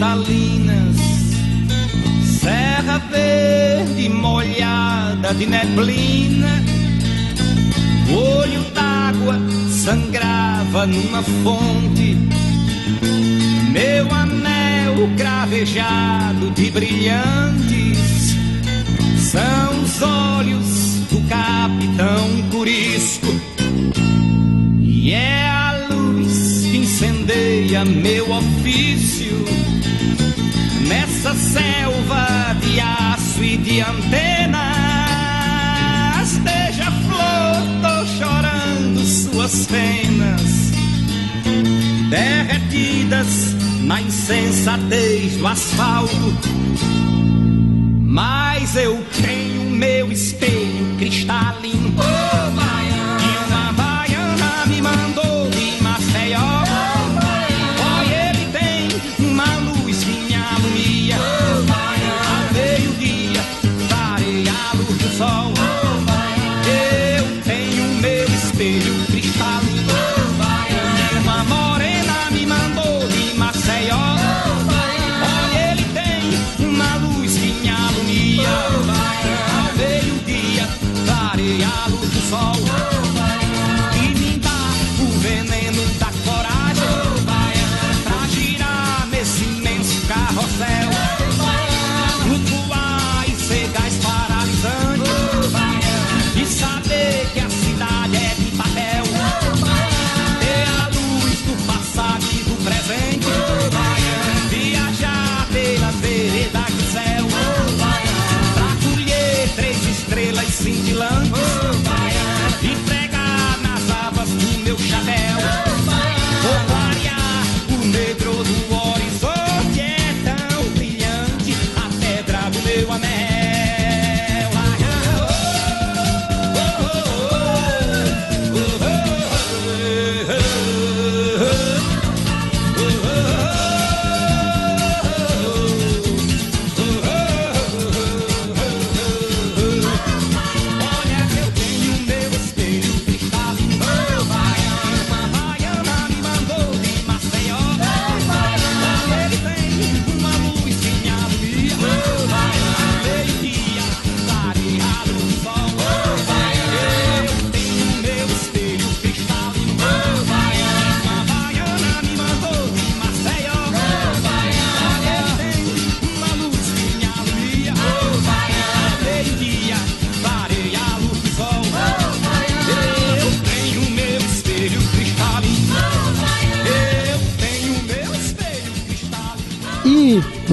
Cristalinas, 0.00 0.96
serra 2.40 2.98
verde 3.10 4.08
molhada 4.08 5.34
de 5.34 5.44
neblina, 5.44 6.64
olho 8.10 8.62
d'água 8.72 9.38
sangrava 9.68 10.86
numa 10.86 11.22
fonte, 11.22 12.16
meu 13.70 14.10
anel 14.14 15.10
cravejado 15.18 16.50
de 16.52 16.70
brilhantes 16.70 18.36
são 19.18 19.82
os 19.82 20.00
olhos 20.00 20.94
do 21.10 21.20
capitão 21.28 22.48
Curisco. 22.50 23.28
E 24.80 25.12
é 25.12 25.48
a 25.48 25.88
luz 25.90 26.66
que 26.70 26.78
incendeia 26.78 27.84
meu 27.84 28.32
ofício 28.32 29.59
nessa 30.90 31.32
selva 31.34 32.26
de 32.60 32.80
aço 32.80 33.44
e 33.44 33.56
de 33.56 33.80
antenas. 33.80 34.60
Beija-flor, 36.42 37.62
tô 37.80 38.06
chorando 38.18 39.00
suas 39.06 39.66
penas 39.66 40.42
derretidas 42.10 43.54
na 43.84 44.02
insensatez 44.02 45.36
do 45.36 45.46
asfalto. 45.46 46.34
Mas 48.02 48.74
eu 48.74 49.00
tenho 49.22 49.70
meu 49.70 50.10
espelho 50.10 50.96
cristalino. 50.98 51.94
E 51.98 52.79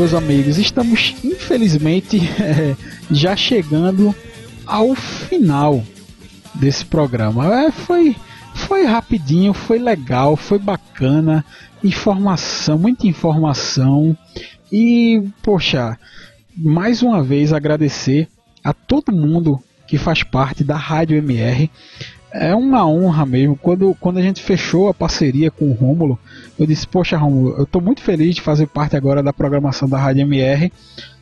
meus 0.07 0.13
amigos, 0.13 0.57
estamos 0.57 1.15
infelizmente 1.21 2.21
já 3.11 3.35
chegando 3.35 4.15
ao 4.65 4.95
final 4.95 5.83
desse 6.55 6.85
programa. 6.85 7.53
É, 7.63 7.71
foi, 7.71 8.15
foi 8.55 8.85
rapidinho, 8.85 9.53
foi 9.53 9.77
legal, 9.77 10.37
foi 10.37 10.59
bacana. 10.59 11.43
Informação, 11.83 12.77
muita 12.77 13.05
informação. 13.05 14.17
E, 14.71 15.21
poxa, 15.43 15.99
mais 16.55 17.01
uma 17.01 17.21
vez 17.21 17.51
agradecer 17.51 18.29
a 18.63 18.71
todo 18.71 19.11
mundo 19.11 19.61
que 19.87 19.97
faz 19.97 20.23
parte 20.23 20.63
da 20.63 20.77
Rádio 20.77 21.17
MR. 21.17 21.69
É 22.31 22.53
uma 22.53 22.85
honra 22.85 23.25
mesmo. 23.25 23.55
Quando, 23.55 23.95
quando 23.99 24.17
a 24.17 24.21
gente 24.21 24.43
fechou 24.43 24.89
a 24.89 24.93
parceria 24.93 25.49
com 25.49 25.65
o 25.65 25.73
Rômulo, 25.73 26.19
eu 26.59 26.65
disse: 26.65 26.87
Poxa, 26.87 27.17
Rômulo, 27.17 27.55
eu 27.57 27.63
estou 27.63 27.81
muito 27.81 28.01
feliz 28.01 28.35
de 28.35 28.41
fazer 28.41 28.67
parte 28.67 28.95
agora 28.95 29.23
da 29.23 29.31
programação 29.31 29.87
da 29.87 29.97
Rádio 29.97 30.21
MR. 30.21 30.71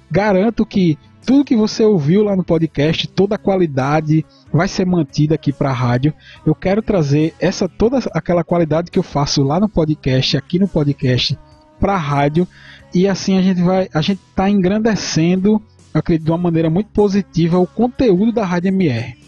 Garanto 0.09 0.65
que 0.65 0.97
tudo 1.25 1.43
que 1.43 1.55
você 1.55 1.83
ouviu 1.83 2.23
lá 2.23 2.35
no 2.35 2.43
podcast, 2.43 3.07
toda 3.07 3.35
a 3.35 3.39
qualidade 3.39 4.25
vai 4.53 4.67
ser 4.67 4.85
mantida 4.85 5.35
aqui 5.35 5.51
para 5.51 5.69
a 5.69 5.73
rádio. 5.73 6.13
Eu 6.45 6.53
quero 6.53 6.81
trazer 6.81 7.33
essa 7.39 7.67
toda 7.67 7.99
aquela 8.13 8.43
qualidade 8.43 8.91
que 8.91 8.99
eu 8.99 9.03
faço 9.03 9.43
lá 9.43 9.59
no 9.59 9.67
podcast, 9.67 10.37
aqui 10.37 10.59
no 10.59 10.67
podcast, 10.67 11.37
para 11.79 11.93
a 11.93 11.97
rádio. 11.97 12.47
E 12.93 13.07
assim 13.07 13.37
a 13.37 13.41
gente 13.41 13.61
vai, 13.61 13.89
a 13.93 14.01
gente 14.01 14.21
está 14.29 14.49
engrandecendo, 14.49 15.61
acredito, 15.93 16.25
de 16.25 16.31
uma 16.31 16.37
maneira 16.37 16.69
muito 16.69 16.89
positiva 16.91 17.57
o 17.57 17.67
conteúdo 17.67 18.31
da 18.31 18.45
Rádio 18.45 18.69
MR. 18.69 19.24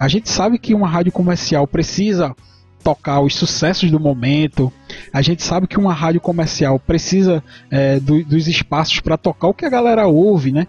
A 0.00 0.08
gente 0.08 0.30
sabe 0.30 0.58
que 0.58 0.72
uma 0.74 0.88
rádio 0.88 1.12
comercial 1.12 1.66
precisa 1.66 2.34
tocar 2.82 3.20
os 3.20 3.34
sucessos 3.34 3.90
do 3.90 4.00
momento. 4.00 4.72
A 5.12 5.20
gente 5.20 5.42
sabe 5.42 5.66
que 5.66 5.78
uma 5.78 5.92
rádio 5.92 6.22
comercial 6.22 6.78
precisa 6.78 7.44
é, 7.70 8.00
do, 8.00 8.24
dos 8.24 8.48
espaços 8.48 8.98
para 9.00 9.18
tocar 9.18 9.48
o 9.48 9.54
que 9.54 9.66
a 9.66 9.68
galera 9.68 10.06
ouve, 10.06 10.52
né? 10.52 10.66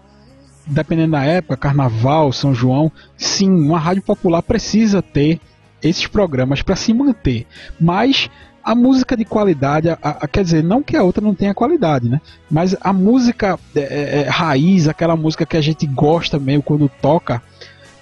Dependendo 0.66 1.12
da 1.12 1.24
época, 1.24 1.56
Carnaval, 1.56 2.30
São 2.30 2.54
João, 2.54 2.92
sim, 3.16 3.50
uma 3.50 3.78
rádio 3.78 4.02
popular 4.02 4.42
precisa 4.42 5.00
ter 5.00 5.40
esses 5.82 6.06
programas 6.06 6.60
para 6.60 6.76
se 6.76 6.92
manter. 6.92 7.46
Mas 7.80 8.28
a 8.62 8.74
música 8.74 9.16
de 9.16 9.24
qualidade, 9.24 9.88
a, 9.88 9.98
a, 10.02 10.28
quer 10.28 10.44
dizer, 10.44 10.62
não 10.62 10.82
que 10.82 10.94
a 10.94 11.02
outra 11.02 11.24
não 11.24 11.34
tenha 11.34 11.54
qualidade, 11.54 12.06
né? 12.06 12.20
Mas 12.50 12.76
a 12.82 12.92
música 12.92 13.58
é, 13.74 13.80
é, 13.80 14.22
é 14.24 14.28
raiz, 14.28 14.88
aquela 14.88 15.16
música 15.16 15.46
que 15.46 15.56
a 15.56 15.60
gente 15.62 15.86
gosta 15.86 16.38
mesmo 16.38 16.62
quando 16.62 16.88
toca, 17.00 17.42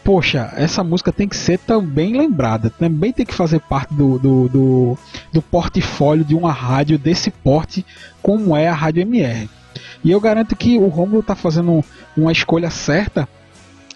poxa, 0.05 0.53
essa 0.57 0.83
música 0.83 1.13
tem 1.13 1.29
que 1.29 1.37
ser 1.37 1.59
também 1.59 2.17
lembrada, 2.17 2.71
também 2.71 3.13
tem 3.13 3.27
que 3.27 3.35
fazer 3.35 3.61
parte 3.61 3.95
do, 3.95 4.19
do, 4.19 4.49
do, 4.49 4.99
do 5.33 5.43
portfólio 5.43 6.25
de 6.25 6.35
uma 6.35 6.53
rádio 6.53 6.99
desse 6.99 7.31
porte, 7.31 7.85
como 8.23 8.57
é 8.57 8.69
a 8.69 8.75
Rádio 8.75 9.03
MR. 9.03 9.49
E 10.03 10.11
eu 10.11 10.21
garanto 10.21 10.57
que 10.57 10.79
o 10.79 10.89
Romulo 10.89 11.21
está 11.21 11.35
fazendo 11.35 11.85
uma 12.17 12.33
escolha 12.33 12.71
certa 12.71 13.29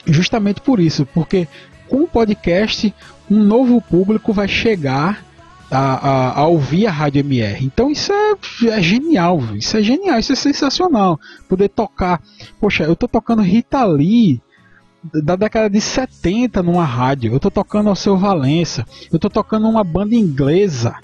justamente 0.07 0.61
por 0.61 0.79
isso, 0.81 1.07
porque 1.07 1.49
com 1.89 2.03
o 2.03 2.09
podcast 2.09 2.95
um 3.31 3.43
novo 3.43 3.81
público 3.81 4.33
vai 4.33 4.47
chegar 4.47 5.25
a, 5.71 5.79
a, 5.79 6.41
a, 6.41 6.47
ouvir 6.47 6.87
a 6.87 6.91
Rádio 6.91 7.21
MR. 7.21 7.65
Então 7.65 7.91
isso 7.91 8.13
é, 8.13 8.37
é, 8.69 8.83
genial, 8.83 9.41
isso 9.55 9.77
é 9.77 9.83
genial, 9.83 10.19
isso 10.19 10.33
é 10.33 10.37
sensacional. 10.37 11.19
Poder 11.49 11.69
tocar. 11.69 12.21
Poxa, 12.61 12.85
eu 12.85 12.95
tô 12.95 13.09
tocando 13.09 13.43
Rita 13.43 13.85
Lee 13.85 14.41
da 15.13 15.37
década 15.37 15.69
de 15.69 15.81
70 15.81 16.63
numa 16.63 16.85
rádio. 16.85 17.33
Eu 17.33 17.41
tô 17.41 17.51
tocando 17.51 17.89
ao 17.89 17.97
seu 17.97 18.17
Valença. 18.17 18.87
Eu 19.13 19.19
tô 19.19 19.29
tocando 19.29 19.69
uma 19.69 19.85
banda 19.85 20.15
inglesa. 20.15 20.95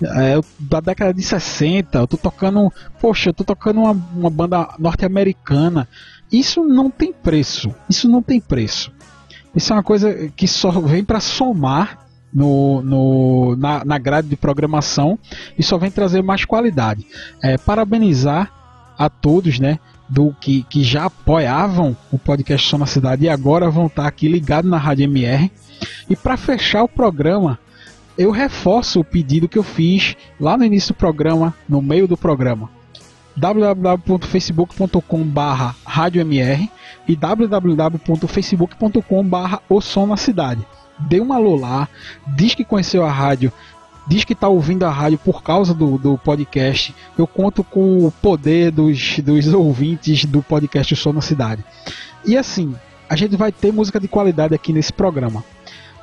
É, 0.00 0.40
da 0.60 0.78
década 0.78 1.12
de 1.12 1.22
60, 1.22 1.98
eu 1.98 2.06
tô 2.06 2.16
tocando, 2.16 2.72
poxa, 3.00 3.30
eu 3.30 3.34
tô 3.34 3.42
tocando 3.42 3.80
uma, 3.80 3.90
uma 3.90 4.30
banda 4.30 4.74
norte-americana. 4.78 5.88
Isso 6.30 6.62
não 6.62 6.88
tem 6.88 7.12
preço. 7.12 7.74
Isso 7.88 8.08
não 8.08 8.22
tem 8.22 8.40
preço. 8.40 8.92
Isso 9.56 9.72
é 9.72 9.76
uma 9.76 9.82
coisa 9.82 10.30
que 10.36 10.46
só 10.46 10.70
vem 10.70 11.04
para 11.04 11.18
somar 11.18 12.06
no, 12.32 12.80
no, 12.82 13.56
na, 13.56 13.84
na 13.84 13.98
grade 13.98 14.28
de 14.28 14.36
programação 14.36 15.18
e 15.58 15.62
só 15.62 15.76
vem 15.78 15.90
trazer 15.90 16.22
mais 16.22 16.44
qualidade. 16.44 17.04
É, 17.42 17.58
parabenizar 17.58 18.52
a 18.96 19.08
todos, 19.08 19.58
né? 19.58 19.80
Do 20.08 20.34
que, 20.40 20.62
que 20.62 20.82
já 20.82 21.04
apoiavam 21.04 21.94
o 22.10 22.18
podcast 22.18 22.66
Som 22.66 22.78
na 22.78 22.86
Cidade 22.86 23.26
e 23.26 23.28
agora 23.28 23.70
vão 23.70 23.86
estar 23.86 24.06
aqui 24.06 24.26
ligados 24.26 24.70
na 24.70 24.78
Rádio 24.78 25.04
MR. 25.04 25.52
E 26.08 26.16
para 26.16 26.36
fechar 26.36 26.82
o 26.82 26.88
programa, 26.88 27.58
eu 28.16 28.30
reforço 28.30 29.00
o 29.00 29.04
pedido 29.04 29.48
que 29.48 29.58
eu 29.58 29.62
fiz 29.62 30.16
lá 30.40 30.56
no 30.56 30.64
início 30.64 30.94
do 30.94 30.96
programa, 30.96 31.54
no 31.68 31.82
meio 31.82 32.08
do 32.08 32.16
programa 32.16 32.70
www.facebook.com 33.36 35.22
barra 35.22 35.76
e 37.06 37.14
www.facebook.com 37.14 39.24
barra 39.24 39.60
o 39.68 39.80
som 39.80 40.06
na 40.06 40.16
cidade 40.16 40.66
dê 40.98 41.20
um 41.20 41.32
alô 41.32 41.54
lá, 41.54 41.88
diz 42.26 42.54
que 42.54 42.64
conheceu 42.64 43.04
a 43.04 43.10
rádio, 43.10 43.52
diz 44.08 44.24
que 44.24 44.32
está 44.32 44.48
ouvindo 44.48 44.84
a 44.84 44.90
rádio 44.90 45.18
por 45.18 45.42
causa 45.42 45.74
do, 45.74 45.98
do 45.98 46.16
podcast. 46.16 46.94
Eu 47.16 47.26
conto 47.26 47.62
com 47.62 48.06
o 48.06 48.10
poder 48.10 48.70
dos, 48.70 49.18
dos 49.18 49.52
ouvintes 49.52 50.24
do 50.24 50.42
podcast 50.42 50.96
Som 50.96 51.12
na 51.12 51.20
Cidade. 51.20 51.62
E 52.24 52.36
assim, 52.36 52.74
a 53.08 53.14
gente 53.14 53.36
vai 53.36 53.52
ter 53.52 53.70
música 53.70 54.00
de 54.00 54.08
qualidade 54.08 54.54
aqui 54.54 54.72
nesse 54.72 54.92
programa. 54.92 55.44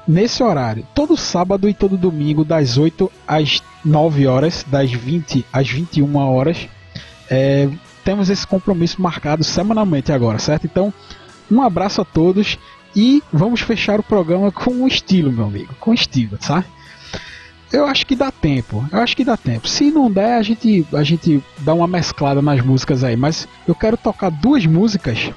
Nesse 0.08 0.44
horário, 0.44 0.86
todo 0.94 1.18
sábado 1.18 1.68
e 1.68 1.74
todo 1.74 1.98
domingo, 1.98 2.46
das 2.46 2.78
8 2.78 3.12
às 3.28 3.64
9 3.84 4.28
horas, 4.28 4.64
das 4.68 4.92
20 4.92 5.44
às 5.52 5.68
21 5.68 6.16
horas, 6.16 6.70
é, 7.28 7.68
temos 8.04 8.30
esse 8.30 8.46
compromisso 8.46 9.02
marcado 9.02 9.44
semanalmente 9.44 10.12
agora, 10.12 10.38
certo? 10.38 10.66
Então, 10.66 10.94
um 11.52 11.60
abraço 11.60 12.02
a 12.02 12.06
todos 12.06 12.60
e 12.96 13.24
vamos 13.34 13.62
fechar 13.62 14.00
o 14.00 14.04
programa 14.04 14.52
com 14.52 14.88
estilo, 14.88 15.32
meu 15.32 15.46
amigo. 15.46 15.74
Com 15.80 15.92
estilo, 15.92 16.38
sabe? 16.40 16.66
Eu 17.72 17.86
acho 17.86 18.06
que 18.06 18.16
dá 18.16 18.32
tempo. 18.32 18.88
Eu 18.92 19.00
acho 19.00 19.16
que 19.16 19.26
dá 19.26 19.36
tempo. 19.36 19.68
Se 19.68 19.92
não 19.92 20.12
der, 20.12 20.36
a 20.38 20.42
gente, 20.42 20.86
a 20.94 21.04
gente 21.04 21.44
dá 21.60 21.74
uma 21.74 21.88
mesclada 21.88 22.42
nas 22.42 22.62
músicas 22.62 23.04
aí. 23.04 23.16
Mas 23.16 23.48
eu 23.68 23.76
quero 23.76 23.98
tocar 23.98 24.30
duas 24.30 24.66
músicas 24.66 25.32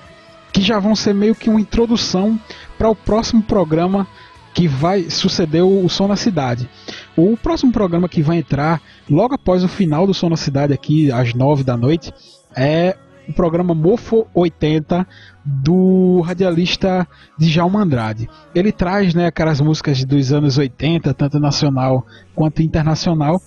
que 0.53 0.61
já 0.61 0.79
vão 0.79 0.95
ser 0.95 1.15
meio 1.15 1.35
que 1.35 1.51
uma 1.51 1.61
introdução 1.61 2.39
para 2.77 2.89
o 2.89 2.95
próximo 2.95 3.43
programa 3.43 4.07
que 4.55 4.67
vai 4.67 5.09
suceder 5.11 5.65
o 5.65 5.89
Som 5.89 6.09
na 6.09 6.17
Cidade. 6.17 6.69
O 7.17 7.37
próximo 7.37 7.71
programa 7.71 8.09
que 8.09 8.23
vai 8.23 8.39
entrar 8.39 8.81
logo 9.09 9.35
após 9.35 9.63
o 9.63 9.69
final 9.69 10.07
do 10.07 10.15
Som 10.15 10.31
na 10.31 10.37
Cidade, 10.37 10.73
aqui 10.73 11.13
às 11.13 11.35
nove 11.35 11.63
da 11.63 11.77
noite, 11.77 12.13
é 12.57 12.97
o 13.29 13.33
programa 13.33 13.75
Mofo 13.75 14.27
80 14.35 15.07
do 15.51 16.21
radialista 16.21 17.09
Djalma 17.39 17.81
Andrade. 17.81 18.29
Ele 18.55 18.71
traz 18.71 19.15
né, 19.15 19.27
aquelas 19.27 19.61
músicas 19.61 20.05
dos 20.05 20.31
anos 20.31 20.59
80, 20.59 21.15
tanto 21.15 21.41
nacional 21.41 22.07
quanto 22.35 22.63
internacional. 22.63 23.41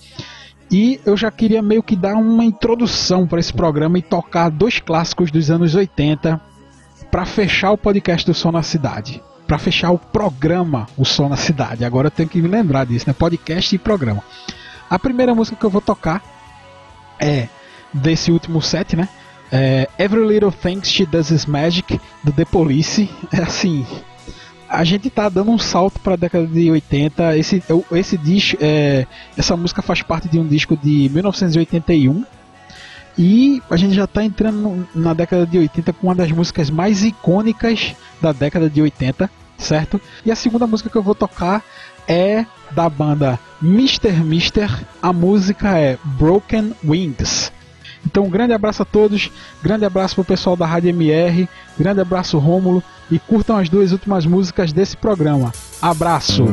E 0.71 0.99
eu 1.05 1.15
já 1.15 1.29
queria 1.29 1.61
meio 1.61 1.83
que 1.83 1.95
dar 1.95 2.15
uma 2.15 2.43
introdução 2.43 3.27
para 3.27 3.39
esse 3.39 3.53
programa 3.53 3.99
e 3.99 4.01
tocar 4.01 4.49
dois 4.49 4.79
clássicos 4.79 5.29
dos 5.29 5.51
anos 5.51 5.75
80 5.75 6.41
para 7.11 7.25
fechar 7.25 7.71
o 7.71 7.77
podcast 7.77 8.25
do 8.25 8.33
Som 8.33 8.51
na 8.51 8.63
Cidade. 8.63 9.21
Para 9.45 9.59
fechar 9.59 9.91
o 9.91 9.99
programa 9.99 10.87
O 10.97 11.05
Som 11.05 11.29
na 11.29 11.35
Cidade. 11.35 11.85
Agora 11.85 12.07
eu 12.07 12.11
tenho 12.11 12.29
que 12.29 12.41
me 12.41 12.47
lembrar 12.47 12.85
disso, 12.85 13.05
né? 13.07 13.13
Podcast 13.13 13.75
e 13.75 13.77
programa. 13.77 14.23
A 14.89 14.97
primeira 14.97 15.35
música 15.35 15.57
que 15.57 15.65
eu 15.65 15.69
vou 15.69 15.81
tocar 15.81 16.23
é 17.19 17.47
desse 17.93 18.31
último 18.31 18.61
set, 18.61 18.95
né? 18.95 19.07
É, 19.51 19.87
Every 19.99 20.25
Little 20.25 20.51
Thing 20.51 20.81
She 20.83 21.05
Does 21.05 21.29
Is 21.29 21.45
Magic, 21.45 21.99
do 22.23 22.31
The 22.31 22.45
Police. 22.45 23.09
É 23.31 23.41
assim. 23.41 23.85
A 24.69 24.85
gente 24.85 25.09
tá 25.09 25.27
dando 25.27 25.51
um 25.51 25.59
salto 25.59 25.99
para 25.99 26.13
a 26.13 26.17
década 26.17 26.47
de 26.47 26.71
80. 26.71 27.37
Esse, 27.37 27.61
esse 27.91 28.17
disco, 28.17 28.57
é, 28.61 29.05
essa 29.37 29.57
música 29.57 29.81
faz 29.81 30.01
parte 30.01 30.29
de 30.29 30.39
um 30.39 30.47
disco 30.47 30.77
de 30.77 31.09
1981. 31.09 32.23
E 33.17 33.61
a 33.69 33.75
gente 33.75 33.93
já 33.93 34.05
está 34.05 34.23
entrando 34.23 34.87
na 34.95 35.13
década 35.13 35.45
de 35.45 35.57
80 35.57 35.91
com 35.93 36.07
uma 36.07 36.15
das 36.15 36.31
músicas 36.31 36.69
mais 36.69 37.03
icônicas 37.03 37.93
da 38.21 38.31
década 38.31 38.69
de 38.69 38.81
80, 38.81 39.29
certo? 39.57 39.99
E 40.25 40.31
a 40.31 40.35
segunda 40.35 40.65
música 40.65 40.89
que 40.89 40.95
eu 40.95 41.03
vou 41.03 41.13
tocar 41.13 41.61
é 42.07 42.45
da 42.71 42.89
banda 42.89 43.37
Mr. 43.61 44.11
Mister. 44.23 44.69
A 45.01 45.11
música 45.11 45.77
é 45.77 45.97
Broken 46.17 46.73
Wings. 46.83 47.51
Então, 48.05 48.25
um 48.25 48.29
grande 48.29 48.53
abraço 48.53 48.81
a 48.81 48.85
todos, 48.85 49.31
grande 49.61 49.85
abraço 49.85 50.15
pro 50.15 50.23
pessoal 50.23 50.55
da 50.55 50.65
Rádio 50.65 50.89
MR, 50.89 51.47
grande 51.77 52.01
abraço 52.01 52.37
Rômulo 52.37 52.83
e 53.09 53.19
curtam 53.19 53.57
as 53.57 53.69
duas 53.69 53.91
últimas 53.91 54.25
músicas 54.25 54.71
desse 54.71 54.97
programa. 54.97 55.51
Abraço! 55.81 56.45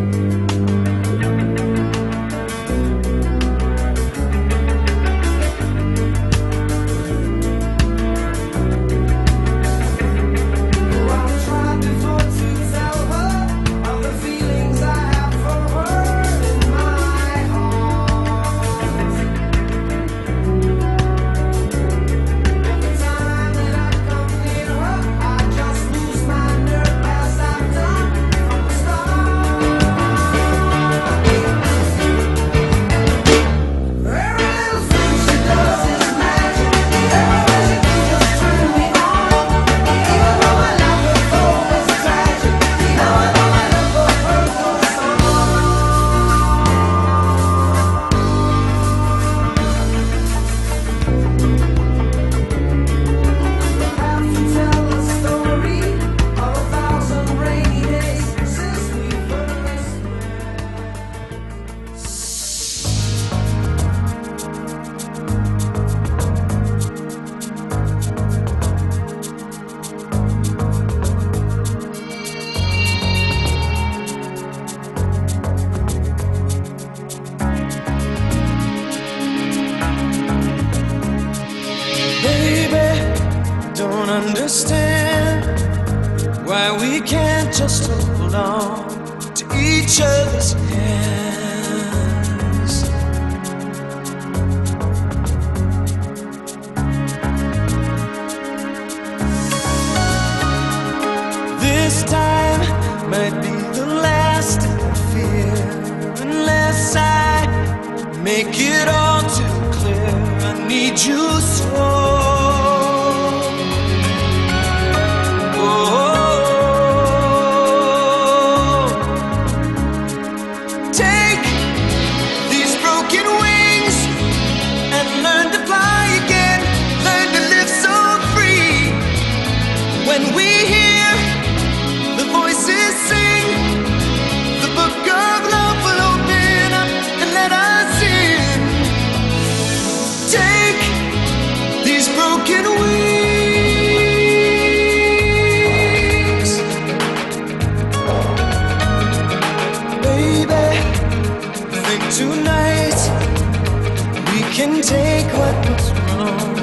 Take 154.82 155.26
what 155.34 155.56
was 155.68 155.90
wrong 155.92 156.58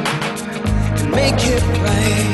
and 0.98 1.12
make 1.12 1.36
it 1.36 1.64
right. 1.84 2.25